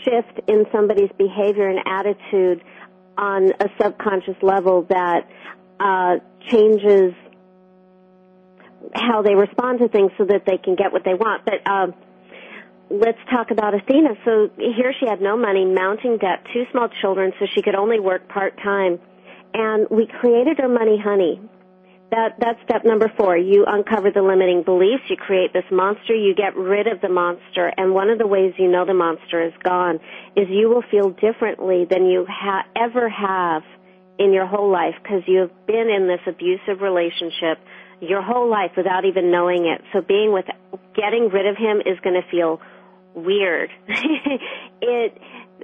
[0.03, 2.63] shift in somebody's behavior and attitude
[3.17, 5.27] on a subconscious level that
[5.79, 6.15] uh,
[6.49, 7.13] changes
[8.93, 11.45] how they respond to things so that they can get what they want.
[11.45, 11.93] But um,
[12.89, 14.15] let's talk about Athena.
[14.25, 17.99] So here she had no money, mounting debt, two small children, so she could only
[17.99, 18.99] work part time.
[19.53, 21.41] And we created her money honey.
[22.11, 23.37] That that's step number four.
[23.37, 25.03] You uncover the limiting beliefs.
[25.09, 26.15] You create this monster.
[26.15, 27.71] You get rid of the monster.
[27.77, 29.99] And one of the ways you know the monster is gone
[30.35, 33.61] is you will feel differently than you ha- ever have
[34.17, 37.59] in your whole life because you have been in this abusive relationship
[38.01, 39.81] your whole life without even knowing it.
[39.93, 40.45] So being with,
[40.95, 42.61] getting rid of him is going to feel
[43.13, 43.69] weird.
[43.87, 45.17] it,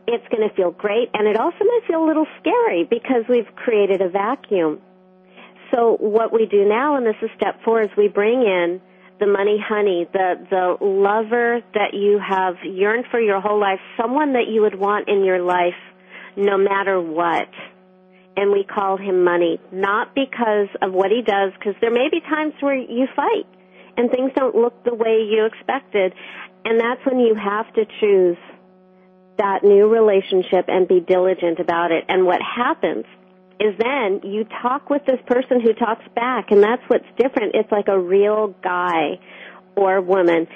[0.07, 3.53] it's going to feel great and it also might feel a little scary because we've
[3.55, 4.81] created a vacuum.
[5.73, 8.81] So what we do now, and this is step four, is we bring in
[9.19, 14.33] the money honey, the, the lover that you have yearned for your whole life, someone
[14.33, 15.73] that you would want in your life
[16.35, 17.47] no matter what
[18.37, 19.59] and we call him money.
[19.71, 23.45] Not because of what he does, because there may be times where you fight
[23.97, 26.13] and things don't look the way you expected.
[26.65, 28.37] And that's when you have to choose
[29.37, 32.05] that new relationship and be diligent about it.
[32.07, 33.05] And what happens
[33.59, 37.55] is then you talk with this person who talks back, and that's what's different.
[37.55, 39.19] It's like a real guy
[39.75, 40.47] or woman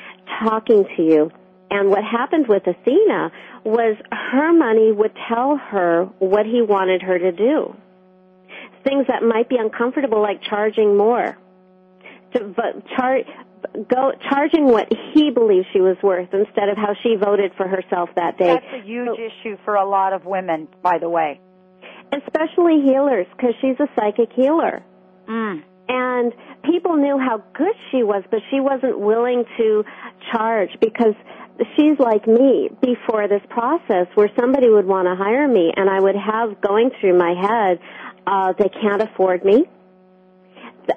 [0.43, 1.31] talking to you.
[1.71, 3.31] And what happened with Athena
[3.63, 7.75] was her money would tell her what he wanted her to do.
[8.83, 11.37] Things that might be uncomfortable, like charging more,
[12.33, 13.19] to, but char,
[13.89, 18.09] go charging what he believes she was worth instead of how she voted for herself
[18.15, 18.47] that day.
[18.47, 21.39] That's a huge issue for a lot of women, by the way.
[22.11, 24.81] Especially healers, because she's a psychic healer.
[25.27, 25.63] Mm.
[25.89, 29.83] And people knew how good she was, but she wasn't willing to
[30.31, 31.15] charge because
[31.75, 35.99] she's like me before this process where somebody would want to hire me and I
[35.99, 37.79] would have going through my head,
[38.25, 39.65] uh, they can't afford me.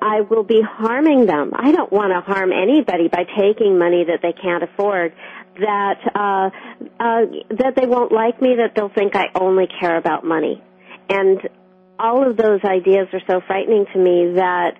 [0.00, 1.52] I will be harming them.
[1.54, 5.12] I don't want to harm anybody by taking money that they can't afford.
[5.60, 6.50] That uh,
[6.98, 7.20] uh,
[7.58, 8.56] that they won't like me.
[8.56, 10.62] That they'll think I only care about money,
[11.10, 11.46] and
[11.98, 14.78] all of those ideas are so frightening to me that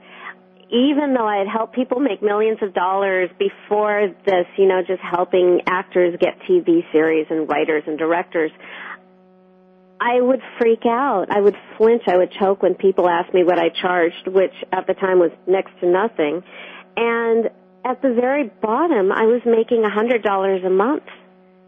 [0.73, 5.03] even though I had helped people make millions of dollars before this, you know, just
[5.03, 8.51] helping actors get TV series and writers and directors,
[10.01, 11.27] I would freak out.
[11.31, 12.03] I would flinch.
[12.09, 15.31] I would choke when people asked me what I charged, which at the time was
[15.47, 16.43] next to nothing.
[16.97, 17.51] And
[17.85, 21.05] at the very bottom, I was making a $100 a month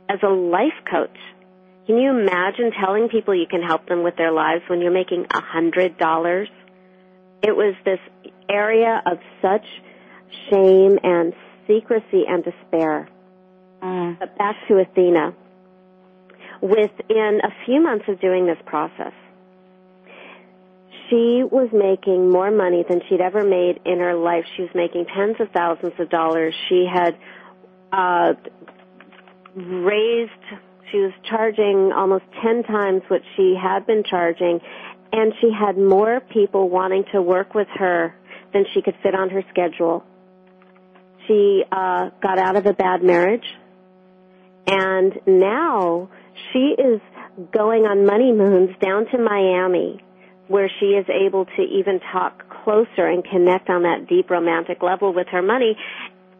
[0.09, 1.17] as a life coach.
[1.87, 5.27] Can you imagine telling people you can help them with their lives when you're making
[5.31, 6.47] a $100?
[7.43, 8.01] It was this
[8.49, 9.67] area of such
[10.51, 11.33] shame and
[11.67, 13.09] secrecy and despair.
[13.83, 14.19] Mm.
[14.19, 15.35] But back to Athena.
[16.61, 19.13] Within a few months of doing this process,
[21.11, 24.45] she was making more money than she'd ever made in her life.
[24.57, 26.55] She was making tens of thousands of dollars.
[26.69, 27.19] She had
[27.93, 28.35] uh,
[29.55, 30.33] raised,
[30.91, 34.61] she was charging almost 10 times what she had been charging,
[35.13, 38.15] and she had more people wanting to work with her
[38.55, 40.05] than she could fit on her schedule.
[41.27, 43.45] She uh, got out of a bad marriage,
[44.67, 46.09] and now
[46.53, 47.01] she is
[47.53, 50.03] going on money moons down to Miami,
[50.49, 55.13] where she is able to even talk closer and connect on that deep romantic level
[55.13, 55.77] with her money.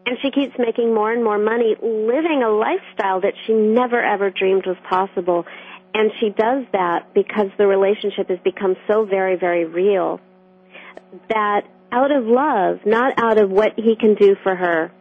[0.05, 4.29] And she keeps making more and more money, living a lifestyle that she never ever
[4.29, 5.45] dreamed was possible.
[5.95, 10.19] And she does that because the relationship has become so very, very real
[11.29, 11.61] that
[11.91, 14.91] out of love, not out of what he can do for her,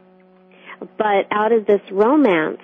[0.99, 2.61] but out of this romance,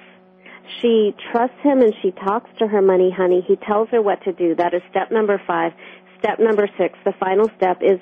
[0.80, 3.44] she trusts him and she talks to her money honey.
[3.46, 4.54] He tells her what to do.
[4.54, 5.72] That is step number five.
[6.18, 7.98] Step number six, the final step is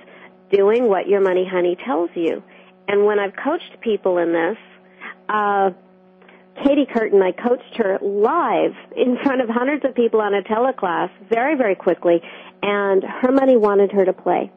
[0.50, 2.42] doing what your money honey tells you.
[2.88, 4.56] And when I've coached people in this,
[5.28, 5.70] uh,
[6.64, 11.10] Katie Curtin, I coached her live in front of hundreds of people on a teleclass
[11.30, 12.20] very, very quickly,
[12.62, 14.50] and her money wanted her to play.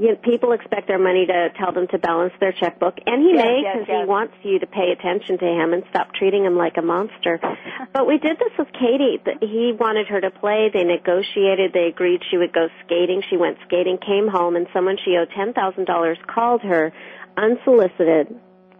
[0.00, 3.34] You know, people expect their money to tell them to balance their checkbook, and he
[3.34, 4.00] Yes, may because yes.
[4.00, 7.38] he wants you to pay attention to him and stop treating him like a monster.
[7.92, 9.20] but we did this with Katie.
[9.42, 10.70] He wanted her to play.
[10.72, 11.74] They negotiated.
[11.74, 13.22] They agreed she would go skating.
[13.28, 16.94] She went skating, came home, and someone she owed ten thousand dollars called her
[17.36, 18.34] unsolicited,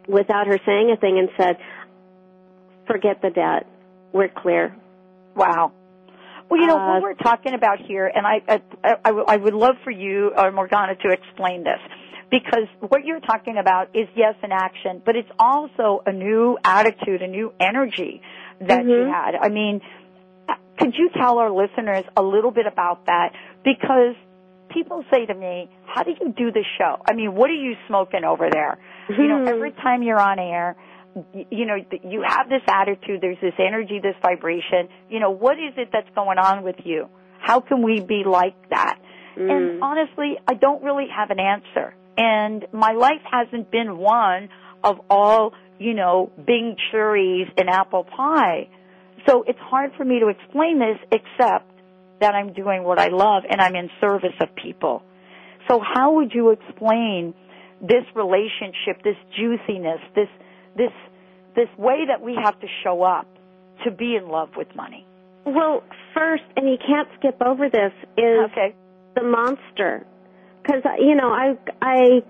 [0.09, 1.59] without her saying a thing, and said,
[2.87, 3.67] "Forget the debt.
[4.15, 4.75] We're clear."
[5.37, 5.73] Wow.
[6.51, 9.55] Well, you know Uh, what we're talking about here, and I, I, I, I would
[9.55, 11.79] love for you or Morgana to explain this,
[12.31, 17.23] because what you're talking about is yes, an action, but it's also a new attitude,
[17.23, 18.21] a new energy
[18.61, 19.13] that you Mhm.
[19.13, 19.35] had.
[19.37, 19.81] I mean,
[20.79, 23.33] could you tell our listeners a little bit about that?
[23.65, 24.17] Because
[24.71, 26.99] people say to me, "How do you do the show?
[27.09, 28.79] I mean, what are you smoking over there?"
[29.09, 30.77] You know, every time you're on air,
[31.35, 34.89] you know, you have this attitude, there's this energy, this vibration.
[35.09, 37.09] You know, what is it that's going on with you?
[37.41, 38.99] How can we be like that?
[39.37, 39.51] Mm.
[39.51, 41.95] And honestly, I don't really have an answer.
[42.17, 44.49] And my life hasn't been one
[44.85, 48.69] of all, you know, Bing cherries and apple pie.
[49.27, 51.71] So it's hard for me to explain this except
[52.21, 55.03] that I'm doing what I love and I'm in service of people.
[55.69, 57.35] So how would you explain
[57.81, 60.29] this relationship, this juiciness, this
[60.81, 60.93] this
[61.55, 63.27] this way that we have to show up
[63.85, 65.05] to be in love with money?
[65.45, 65.83] Well,
[66.15, 68.75] first, and you can't skip over this, is Okay.
[69.15, 70.07] the monster.
[70.63, 72.23] Because uh, you know, I I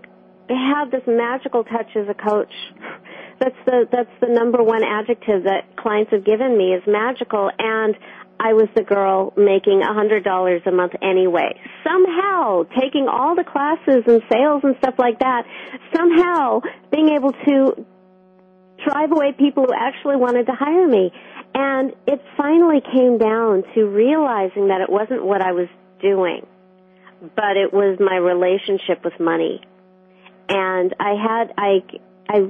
[0.48, 2.52] have this magical touch as a coach.
[3.40, 7.96] That's the that's the number one adjective that clients have given me is magical, and
[8.38, 11.58] I was the girl making a hundred dollars a month anyway.
[11.82, 15.44] Somehow taking all the classes and sales and stuff like that,
[15.96, 16.60] somehow
[16.92, 17.86] being able to
[18.86, 21.12] drive away people who actually wanted to hire me.
[21.54, 25.68] And it finally came down to realizing that it wasn't what I was
[26.00, 26.46] doing,
[27.34, 29.60] but it was my relationship with money.
[30.48, 31.82] And I had, I,
[32.28, 32.40] I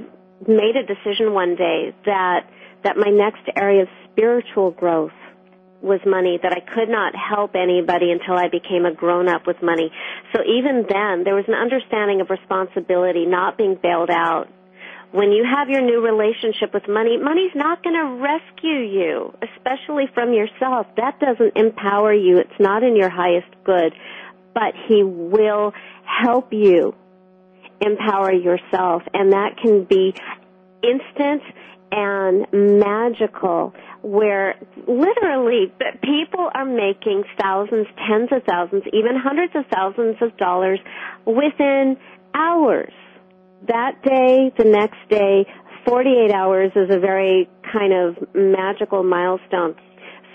[0.46, 2.50] made a decision one day that,
[2.84, 5.12] that my next area of spiritual growth
[5.82, 9.62] was money, that I could not help anybody until I became a grown up with
[9.62, 9.90] money.
[10.34, 14.48] So even then, there was an understanding of responsibility, not being bailed out.
[15.12, 20.04] When you have your new relationship with money, money's not going to rescue you, especially
[20.14, 20.86] from yourself.
[20.96, 22.38] That doesn't empower you.
[22.38, 23.92] It's not in your highest good.
[24.54, 25.72] But he will
[26.04, 26.94] help you
[27.80, 29.02] empower yourself.
[29.12, 30.14] And that can be
[30.82, 31.42] instant
[31.92, 34.54] and magical where
[34.86, 40.78] literally people are making thousands, tens of thousands, even hundreds of thousands of dollars
[41.26, 41.96] within
[42.32, 42.92] hours.
[43.68, 45.46] That day, the next day,
[45.86, 49.74] 48 hours is a very kind of magical milestone.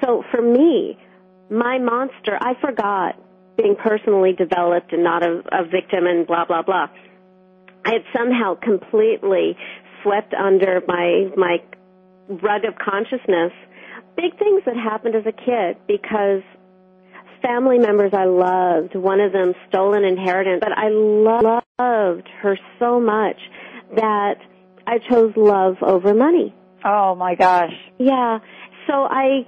[0.03, 0.97] So for me,
[1.49, 3.15] my monster, I forgot
[3.57, 6.87] being personally developed and not a, a victim and blah, blah, blah.
[7.85, 9.55] I had somehow completely
[10.03, 11.57] swept under my, my
[12.27, 13.51] rug of consciousness
[14.15, 16.41] big things that happened as a kid because
[17.45, 22.57] family members I loved, one of them stole an inheritance, but I lo- loved her
[22.79, 23.37] so much
[23.95, 24.35] that
[24.87, 26.53] I chose love over money.
[26.83, 27.73] Oh my gosh.
[27.97, 28.39] Yeah.
[28.87, 29.45] So I,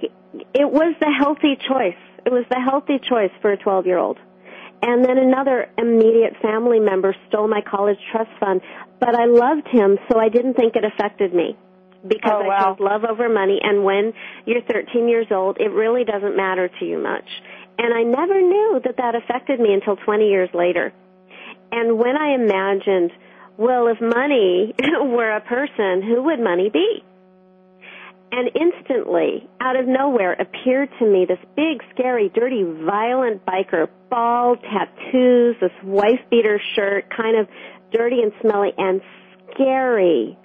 [0.54, 1.98] it was the healthy choice.
[2.26, 4.18] It was the healthy choice for a 12 year old.
[4.82, 8.60] And then another immediate family member stole my college trust fund,
[9.00, 11.56] but I loved him, so I didn't think it affected me
[12.06, 13.58] because Oh, I chose love over money.
[13.62, 14.12] And when
[14.46, 17.28] you're 13 years old, it really doesn't matter to you much.
[17.78, 20.92] And I never knew that that affected me until 20 years later.
[21.70, 23.12] And when I imagined,
[23.56, 27.04] well, if money were a person, who would money be?
[28.30, 34.62] And instantly, out of nowhere, appeared to me this big, scary, dirty, violent biker, bald,
[34.62, 37.48] tattoos, this wife beater shirt, kind of
[37.90, 39.00] dirty and smelly and
[39.54, 40.36] scary,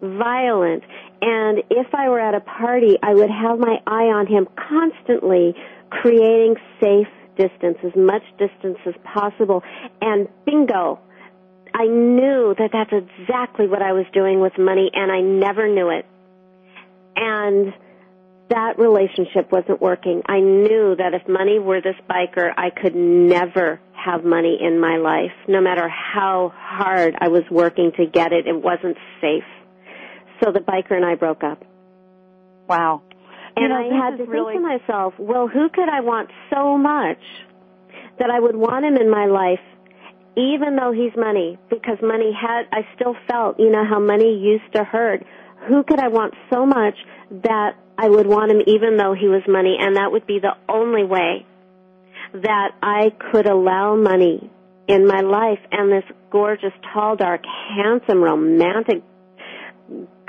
[0.00, 0.82] violent.
[1.20, 5.54] And if I were at a party, I would have my eye on him constantly,
[5.90, 9.62] creating safe distance, as much distance as possible.
[10.00, 11.00] And bingo,
[11.74, 15.90] I knew that that's exactly what I was doing with money, and I never knew
[15.90, 16.06] it.
[17.16, 17.72] And
[18.50, 20.22] that relationship wasn't working.
[20.26, 24.96] I knew that if money were this biker, I could never have money in my
[24.96, 25.32] life.
[25.46, 29.44] No matter how hard I was working to get it, it wasn't safe.
[30.42, 31.64] So the biker and I broke up.
[32.68, 33.02] Wow.
[33.56, 36.78] And You know, I had to think to myself, well, who could I want so
[36.78, 37.18] much
[38.18, 39.60] that I would want him in my life,
[40.36, 41.58] even though he's money?
[41.68, 45.24] Because money had, I still felt, you know, how money used to hurt.
[45.68, 46.94] Who could I want so much
[47.42, 49.76] that I would want him even though he was money?
[49.78, 51.46] And that would be the only way
[52.32, 54.50] that I could allow money
[54.88, 57.42] in my life and this gorgeous, tall, dark,
[57.76, 59.02] handsome, romantic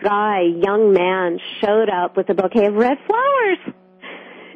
[0.02, 3.62] guy, young man showed up with a bouquet of red flowers.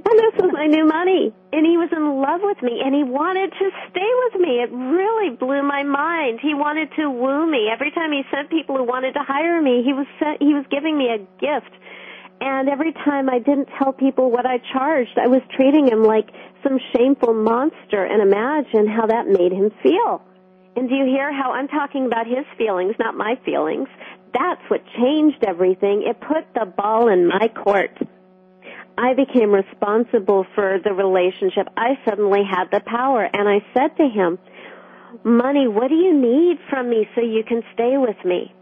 [0.06, 1.34] And this was my new money.
[1.52, 4.62] And he was in love with me and he wanted to stay with me.
[4.62, 6.40] It really blew my mind.
[6.42, 7.70] He wanted to woo me.
[7.74, 10.66] Every time he sent people who wanted to hire me, he was sent, he was
[10.70, 11.74] giving me a gift.
[12.42, 16.30] And every time I didn't tell people what I charged, I was treating him like
[16.62, 20.22] some shameful monster and imagine how that made him feel.
[20.76, 23.88] And do you hear how I'm talking about his feelings, not my feelings?
[24.38, 26.04] That's what changed everything.
[26.06, 27.98] It put the ball in my court.
[28.98, 31.68] I became responsible for the relationship.
[31.78, 34.38] I suddenly had the power and I said to him,
[35.24, 38.54] money, what do you need from me so you can stay with me?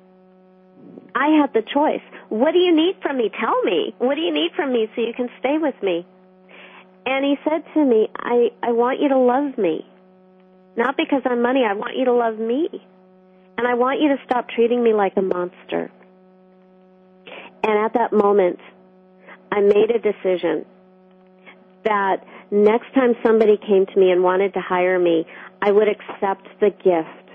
[1.16, 2.02] I had the choice.
[2.30, 3.30] What do you need from me?
[3.40, 3.96] Tell me.
[3.98, 6.06] What do you need from me so you can stay with me?
[7.06, 9.86] And he said to me, I, I want you to love me.
[10.76, 12.70] Not because I'm money, I want you to love me.
[13.58, 15.92] And I want you to stop treating me like a monster.
[17.64, 18.60] And at that moment,
[19.52, 20.66] I made a decision
[21.86, 25.26] that next time somebody came to me and wanted to hire me,
[25.62, 27.30] I would accept the gift.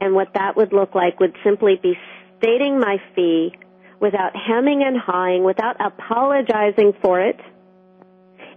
[0.00, 1.96] And what that would look like would simply be
[2.38, 3.54] stating my fee
[4.00, 7.40] without hemming and hawing, without apologizing for it,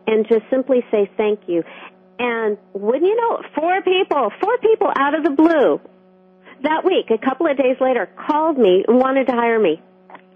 [0.06, 1.64] and just simply say thank you.
[2.20, 5.80] And wouldn't you know, four people, four people out of the blue
[6.64, 9.82] that week, a couple of days later, called me and wanted to hire me.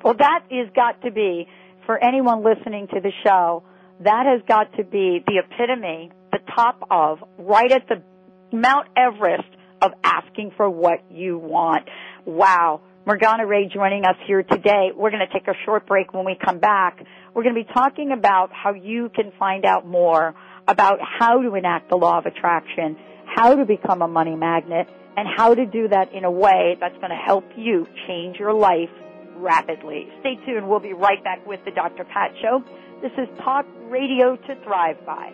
[0.03, 1.47] Well, that is got to be,
[1.85, 3.63] for anyone listening to the show,
[4.01, 8.01] that has got to be the epitome, the top of, right at the
[8.51, 9.47] Mount Everest
[9.81, 11.87] of asking for what you want.
[12.25, 12.81] Wow.
[13.05, 14.91] Morgana Rae joining us here today.
[14.95, 17.03] We're going to take a short break when we come back.
[17.33, 20.35] We're going to be talking about how you can find out more
[20.67, 24.87] about how to enact the law of attraction, how to become a money magnet,
[25.17, 28.53] and how to do that in a way that's going to help you change your
[28.53, 28.89] life
[29.35, 30.07] rapidly.
[30.21, 30.69] Stay tuned.
[30.69, 32.03] We'll be right back with the Dr.
[32.05, 32.63] Pat Show.
[33.01, 35.33] This is Talk Radio to Thrive By.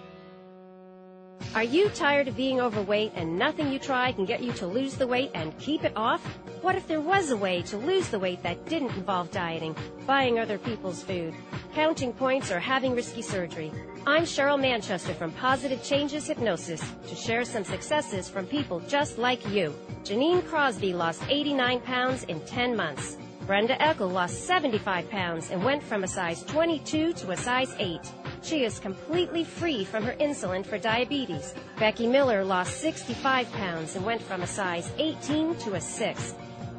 [1.53, 4.95] Are you tired of being overweight and nothing you try can get you to lose
[4.95, 6.23] the weight and keep it off?
[6.61, 9.75] What if there was a way to lose the weight that didn't involve dieting,
[10.07, 11.33] buying other people's food,
[11.73, 13.71] counting points, or having risky surgery?
[14.07, 19.45] I'm Cheryl Manchester from Positive Changes Hypnosis to share some successes from people just like
[19.49, 19.73] you.
[20.03, 23.17] Janine Crosby lost 89 pounds in 10 months.
[23.45, 27.99] Brenda Eckel lost 75 pounds and went from a size 22 to a size 8.
[28.43, 31.53] She is completely free from her insulin for diabetes.
[31.77, 36.35] Becky Miller lost 65 pounds and went from a size 18 to a 6.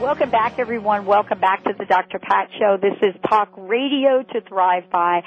[0.00, 1.06] Welcome back, everyone.
[1.06, 2.18] Welcome back to the Dr.
[2.18, 2.76] Pat Show.
[2.82, 5.22] This is Talk Radio to Thrive By.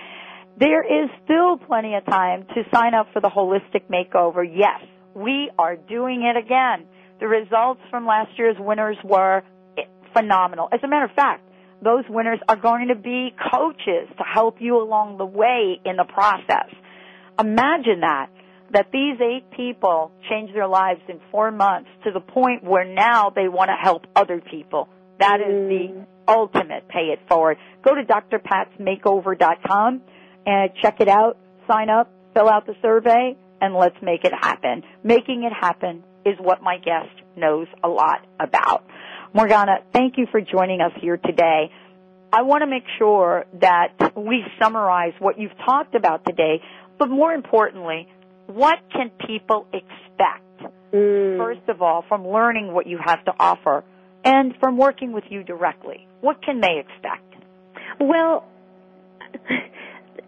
[0.59, 4.43] There is still plenty of time to sign up for the holistic makeover.
[4.43, 4.82] Yes,
[5.15, 6.88] we are doing it again.
[7.22, 9.43] The results from last year's winners were
[10.14, 10.70] phenomenal.
[10.72, 11.43] As a matter of fact,
[11.82, 16.03] those winners are going to be coaches to help you along the way in the
[16.03, 16.70] process.
[17.39, 18.28] Imagine that,
[18.72, 23.30] that these eight people changed their lives in four months to the point where now
[23.30, 24.89] they want to help other people.
[25.20, 26.05] That is the mm.
[26.28, 27.57] ultimate pay it forward.
[27.84, 30.01] Go to drpatsmakeover.com
[30.45, 31.38] and check it out,
[31.68, 34.84] sign up, fill out the survey, and let's make it happen.
[35.03, 38.86] Making it happen is what my guest knows a lot about.
[39.34, 41.71] Morgana, thank you for joining us here today.
[42.34, 46.61] I want to make sure that we summarize what you've talked about today,
[46.97, 48.07] but more importantly,
[48.47, 51.38] what can people expect, mm.
[51.38, 53.84] first of all, from learning what you have to offer
[54.25, 56.07] and from working with you directly?
[56.21, 57.36] What can they expect?
[57.99, 58.45] Well,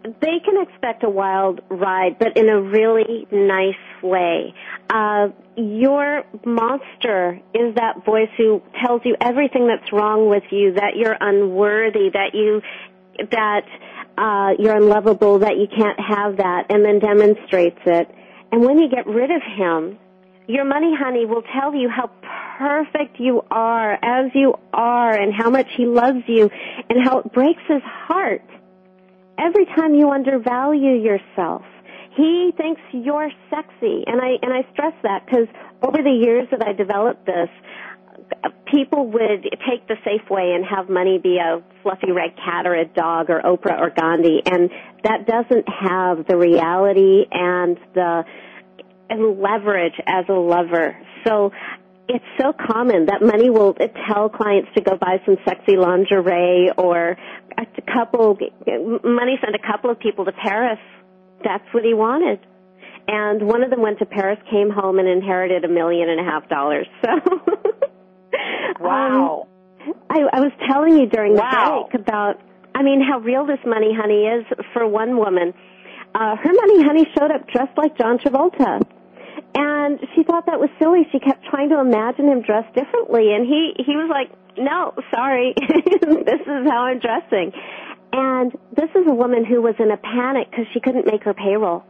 [0.04, 4.54] they can expect a wild ride, but in a really nice way.
[4.88, 10.96] Uh, your monster is that voice who tells you everything that's wrong with you, that
[10.96, 12.62] you're unworthy, that you,
[13.30, 13.64] that,
[14.18, 18.08] uh, you're unlovable, that you can't have that, and then demonstrates it.
[18.50, 19.98] And when you get rid of him,
[20.46, 22.10] your money honey will tell you how
[22.58, 26.50] perfect you are as you are and how much he loves you
[26.90, 28.42] and how it breaks his heart
[29.42, 31.62] every time you undervalue yourself.
[32.16, 35.48] He thinks you're sexy, and I and I stress that because
[35.82, 37.48] over the years that I developed this,
[38.66, 42.74] people would take the safe way and have money be a fluffy red cat or
[42.74, 44.70] a dog or Oprah or Gandhi, and
[45.04, 48.24] that doesn't have the reality and the
[49.08, 50.96] and leverage as a lover.
[51.26, 51.52] So
[52.08, 53.74] it's so common that money will
[54.08, 57.16] tell clients to go buy some sexy lingerie or
[57.56, 58.36] a couple
[59.04, 60.78] money sent a couple of people to Paris.
[61.44, 62.40] That's what he wanted.
[63.08, 66.24] And one of them went to Paris, came home and inherited a million and a
[66.24, 66.86] half dollars.
[67.04, 69.48] So Wow.
[69.86, 71.86] um, I, I was telling you during the Wow.
[71.90, 72.40] break about
[72.74, 75.52] I mean how real this money honey is for one woman.
[76.14, 78.80] Uh her money honey showed up dressed like John Travolta.
[79.54, 81.06] And she thought that was silly.
[81.12, 85.54] She kept trying to imagine him dressed differently, and he he was like, "No, sorry,
[85.58, 87.52] this is how I'm dressing."
[88.12, 91.34] And this is a woman who was in a panic because she couldn't make her
[91.34, 91.84] payroll.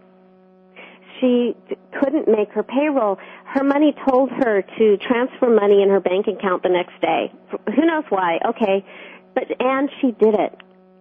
[1.21, 1.55] She
[2.01, 3.19] couldn't make her payroll.
[3.45, 7.33] Her money told her to transfer money in her bank account the next day.
[7.77, 8.41] Who knows why?
[8.45, 8.85] Okay,
[9.35, 10.57] but and she did it.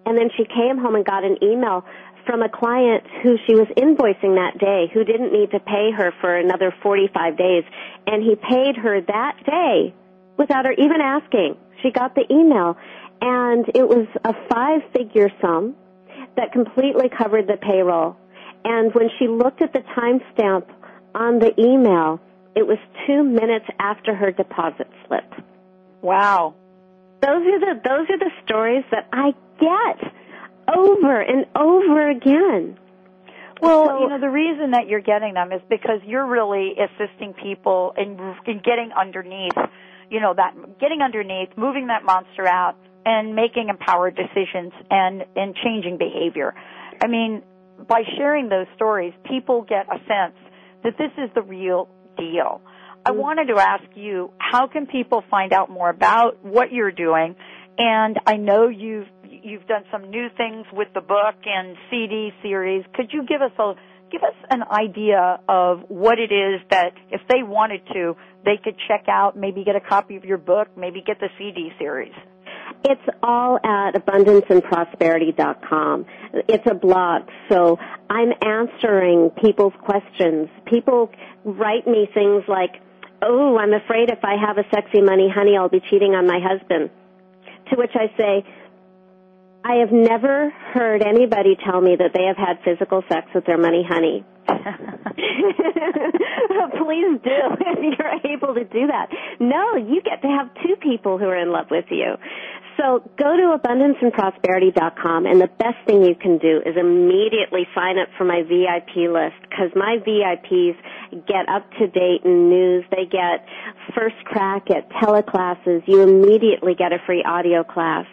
[0.06, 1.86] And then she came home and got an email
[2.26, 6.14] from a client who she was invoicing that day who didn't need to pay her
[6.22, 7.64] for another 45 days
[8.08, 9.94] and he paid her that day
[10.38, 11.58] without her even asking.
[11.82, 12.78] She got the email
[13.22, 15.76] and it was a five figure sum
[16.36, 18.18] that completely covered the payroll.
[18.64, 20.66] And when she looked at the timestamp
[21.16, 22.20] on the email,
[22.56, 25.34] it was two minutes after her deposit slip.
[26.02, 26.56] Wow.
[27.22, 30.12] Those are the those are the stories that I get
[30.76, 32.78] over and over again.
[33.62, 37.34] Well, So- you know, the reason that you're getting them is because you're really assisting
[37.34, 39.58] people in, in getting underneath,
[40.10, 45.56] you know, that, getting underneath, moving that monster out, and making empowered decisions and, and
[45.56, 46.54] changing behavior.
[47.04, 47.44] I mean,
[47.88, 50.36] by sharing those stories, people get a sense
[50.84, 52.62] that this is the real deal.
[53.06, 53.20] I mm-hmm.
[53.20, 57.36] wanted to ask you, how can people find out more about what you're doing?
[57.78, 59.08] And I know you've
[59.44, 62.86] you've done some new things with the book and CD series.
[62.94, 63.74] Could you give us a
[64.12, 68.76] give us an idea of what it is that if they wanted to, they could
[68.88, 72.12] check out, maybe get a copy of your book, maybe get the CD series.
[72.84, 76.06] It's all at abundanceandprosperity.com.
[76.50, 77.80] It's a blog, so
[78.10, 80.50] I'm answering people's questions.
[80.66, 81.10] People
[81.46, 82.82] write me things like,
[83.22, 86.40] "Oh, I'm afraid if I have a sexy money honey, I'll be cheating on my
[86.40, 86.90] husband."
[87.70, 88.44] To which I say,
[89.64, 93.58] I have never heard anybody tell me that they have had physical sex with their
[93.58, 94.26] money honey.
[96.82, 99.08] Please do if you're able to do that.
[99.40, 102.16] No, you get to have two people who are in love with you.
[102.78, 108.08] So go to abundanceandprosperity.com and the best thing you can do is immediately sign up
[108.18, 110.78] for my VIP list because my VIPs
[111.28, 112.86] get up to date in news.
[112.90, 113.46] They get
[113.94, 115.84] first crack at teleclasses.
[115.86, 118.06] You immediately get a free audio class.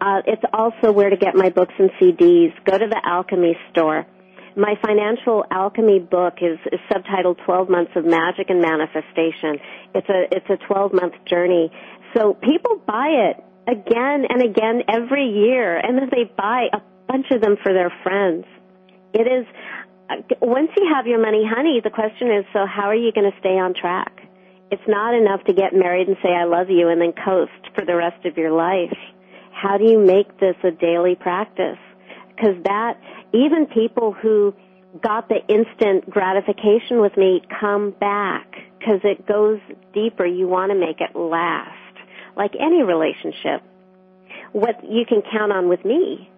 [0.00, 2.52] Uh, it's also where to get my books and CDs.
[2.64, 4.06] Go to the Alchemy store.
[4.56, 9.60] My financial alchemy book is, is subtitled 12 Months of Magic and Manifestation.
[9.94, 11.70] It's a, it's a 12 month journey.
[12.16, 17.26] So people buy it again and again every year and then they buy a bunch
[17.30, 18.44] of them for their friends.
[19.14, 19.46] It is,
[20.08, 23.30] uh, once you have your money honey, the question is, so how are you going
[23.30, 24.20] to stay on track?
[24.72, 27.84] It's not enough to get married and say I love you and then coast for
[27.84, 28.96] the rest of your life.
[29.60, 31.76] How do you make this a daily practice?
[32.28, 32.94] Because that,
[33.34, 34.54] even people who
[35.02, 38.46] got the instant gratification with me come back
[38.78, 39.60] because it goes
[39.92, 40.24] deeper.
[40.24, 41.76] You want to make it last.
[42.36, 43.62] Like any relationship.
[44.52, 46.30] What you can count on with me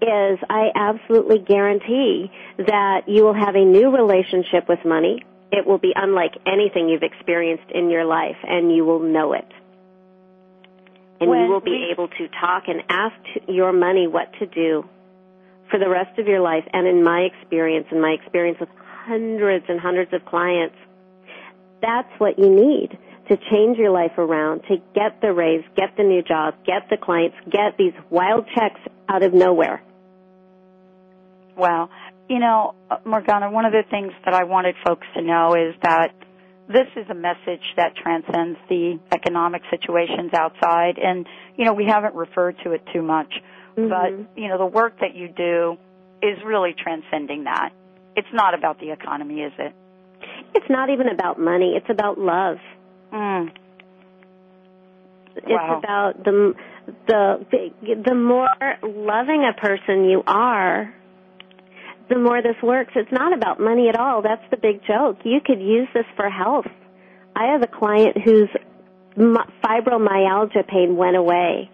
[0.00, 5.24] is I absolutely guarantee that you will have a new relationship with money.
[5.50, 9.48] It will be unlike anything you've experienced in your life and you will know it.
[11.20, 13.16] And When you will be we- able to talk and ask
[13.48, 14.84] your money what to do
[15.70, 16.64] for the rest of your life.
[16.72, 18.68] And in my experience, in my experience with
[19.04, 20.76] hundreds and hundreds of clients,
[21.82, 22.96] that's what you need
[23.28, 26.96] to change your life around, to get the raise, get the new job, get the
[26.96, 29.82] clients, get these wild checks out of nowhere.
[31.56, 31.90] Well,
[32.28, 36.14] you know, Morgana, one of the things that I wanted folks to know is that
[36.68, 42.14] this is a message that transcends the economic situations outside and, you know, we haven't
[42.14, 43.32] referred to it too much,
[43.74, 45.76] but, you know, the work that you do
[46.22, 47.70] is really transcending that.
[48.16, 49.72] It's not about the economy, is it?
[50.54, 52.56] It's not even about money, it's about love.
[53.12, 53.50] Mm.
[55.36, 55.78] It's Wow.
[55.78, 56.54] about the
[57.06, 57.46] the
[58.04, 58.48] the more
[58.82, 60.92] loving a person you are,
[62.08, 62.92] the more this works.
[62.96, 64.22] It's not about money at all.
[64.22, 65.18] That's the big joke.
[65.24, 66.66] You could use this for health.
[67.36, 68.48] I have a client whose
[69.16, 71.70] fibromyalgia pain went away.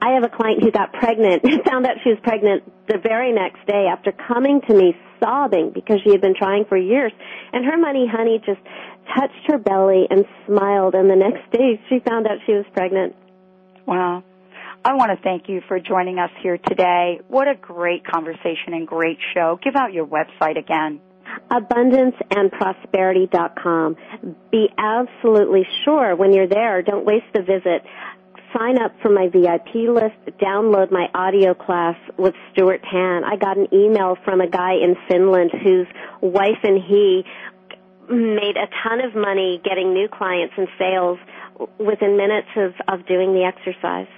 [0.00, 3.66] I have a client who got pregnant, found out she was pregnant the very next
[3.66, 7.12] day after coming to me sobbing because she had been trying for years.
[7.52, 8.60] And her money honey just
[9.16, 13.16] touched her belly and smiled and the next day she found out she was pregnant.
[13.86, 14.22] Wow.
[14.84, 17.20] I want to thank you for joining us here today.
[17.28, 19.58] What a great conversation and great show.
[19.62, 21.00] Give out your website again.
[21.50, 23.96] abundanceandprosperity.com.
[24.50, 27.84] Be absolutely sure when you're there, don't waste the visit.
[28.56, 33.24] Sign up for my VIP list, download my audio class with Stuart Tan.
[33.24, 35.86] I got an email from a guy in Finland whose
[36.22, 37.26] wife and he
[38.08, 41.18] made a ton of money getting new clients and sales
[41.78, 44.08] within minutes of, of doing the exercise.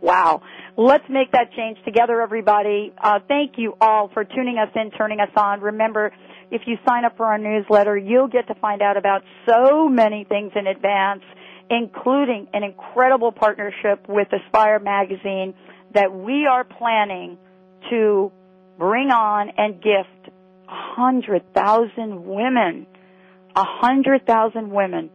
[0.00, 0.42] Wow.
[0.76, 2.92] Let's make that change together, everybody.
[3.02, 5.60] Uh, thank you all for tuning us in, turning us on.
[5.60, 6.12] Remember,
[6.50, 10.24] if you sign up for our newsletter, you'll get to find out about so many
[10.24, 11.22] things in advance,
[11.68, 15.54] including an incredible partnership with Aspire Magazine
[15.94, 17.36] that we are planning
[17.90, 18.30] to
[18.78, 20.34] bring on and gift
[20.68, 22.86] a hundred thousand women,
[23.56, 25.10] a hundred thousand women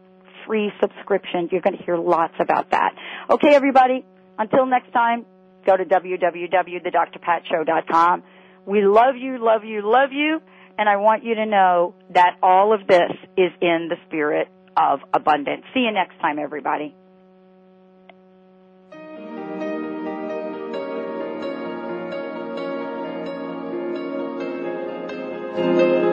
[0.46, 1.48] free subscription.
[1.50, 2.92] You're going to hear lots about that.
[3.30, 4.04] Okay, everybody.
[4.38, 5.26] Until next time,
[5.66, 8.22] go to www.thedrpatshow.com.
[8.66, 10.40] We love you, love you, love you,
[10.78, 15.00] and I want you to know that all of this is in the spirit of
[15.12, 15.64] abundance.
[15.74, 16.94] See you next time, everybody.
[25.56, 26.03] Thank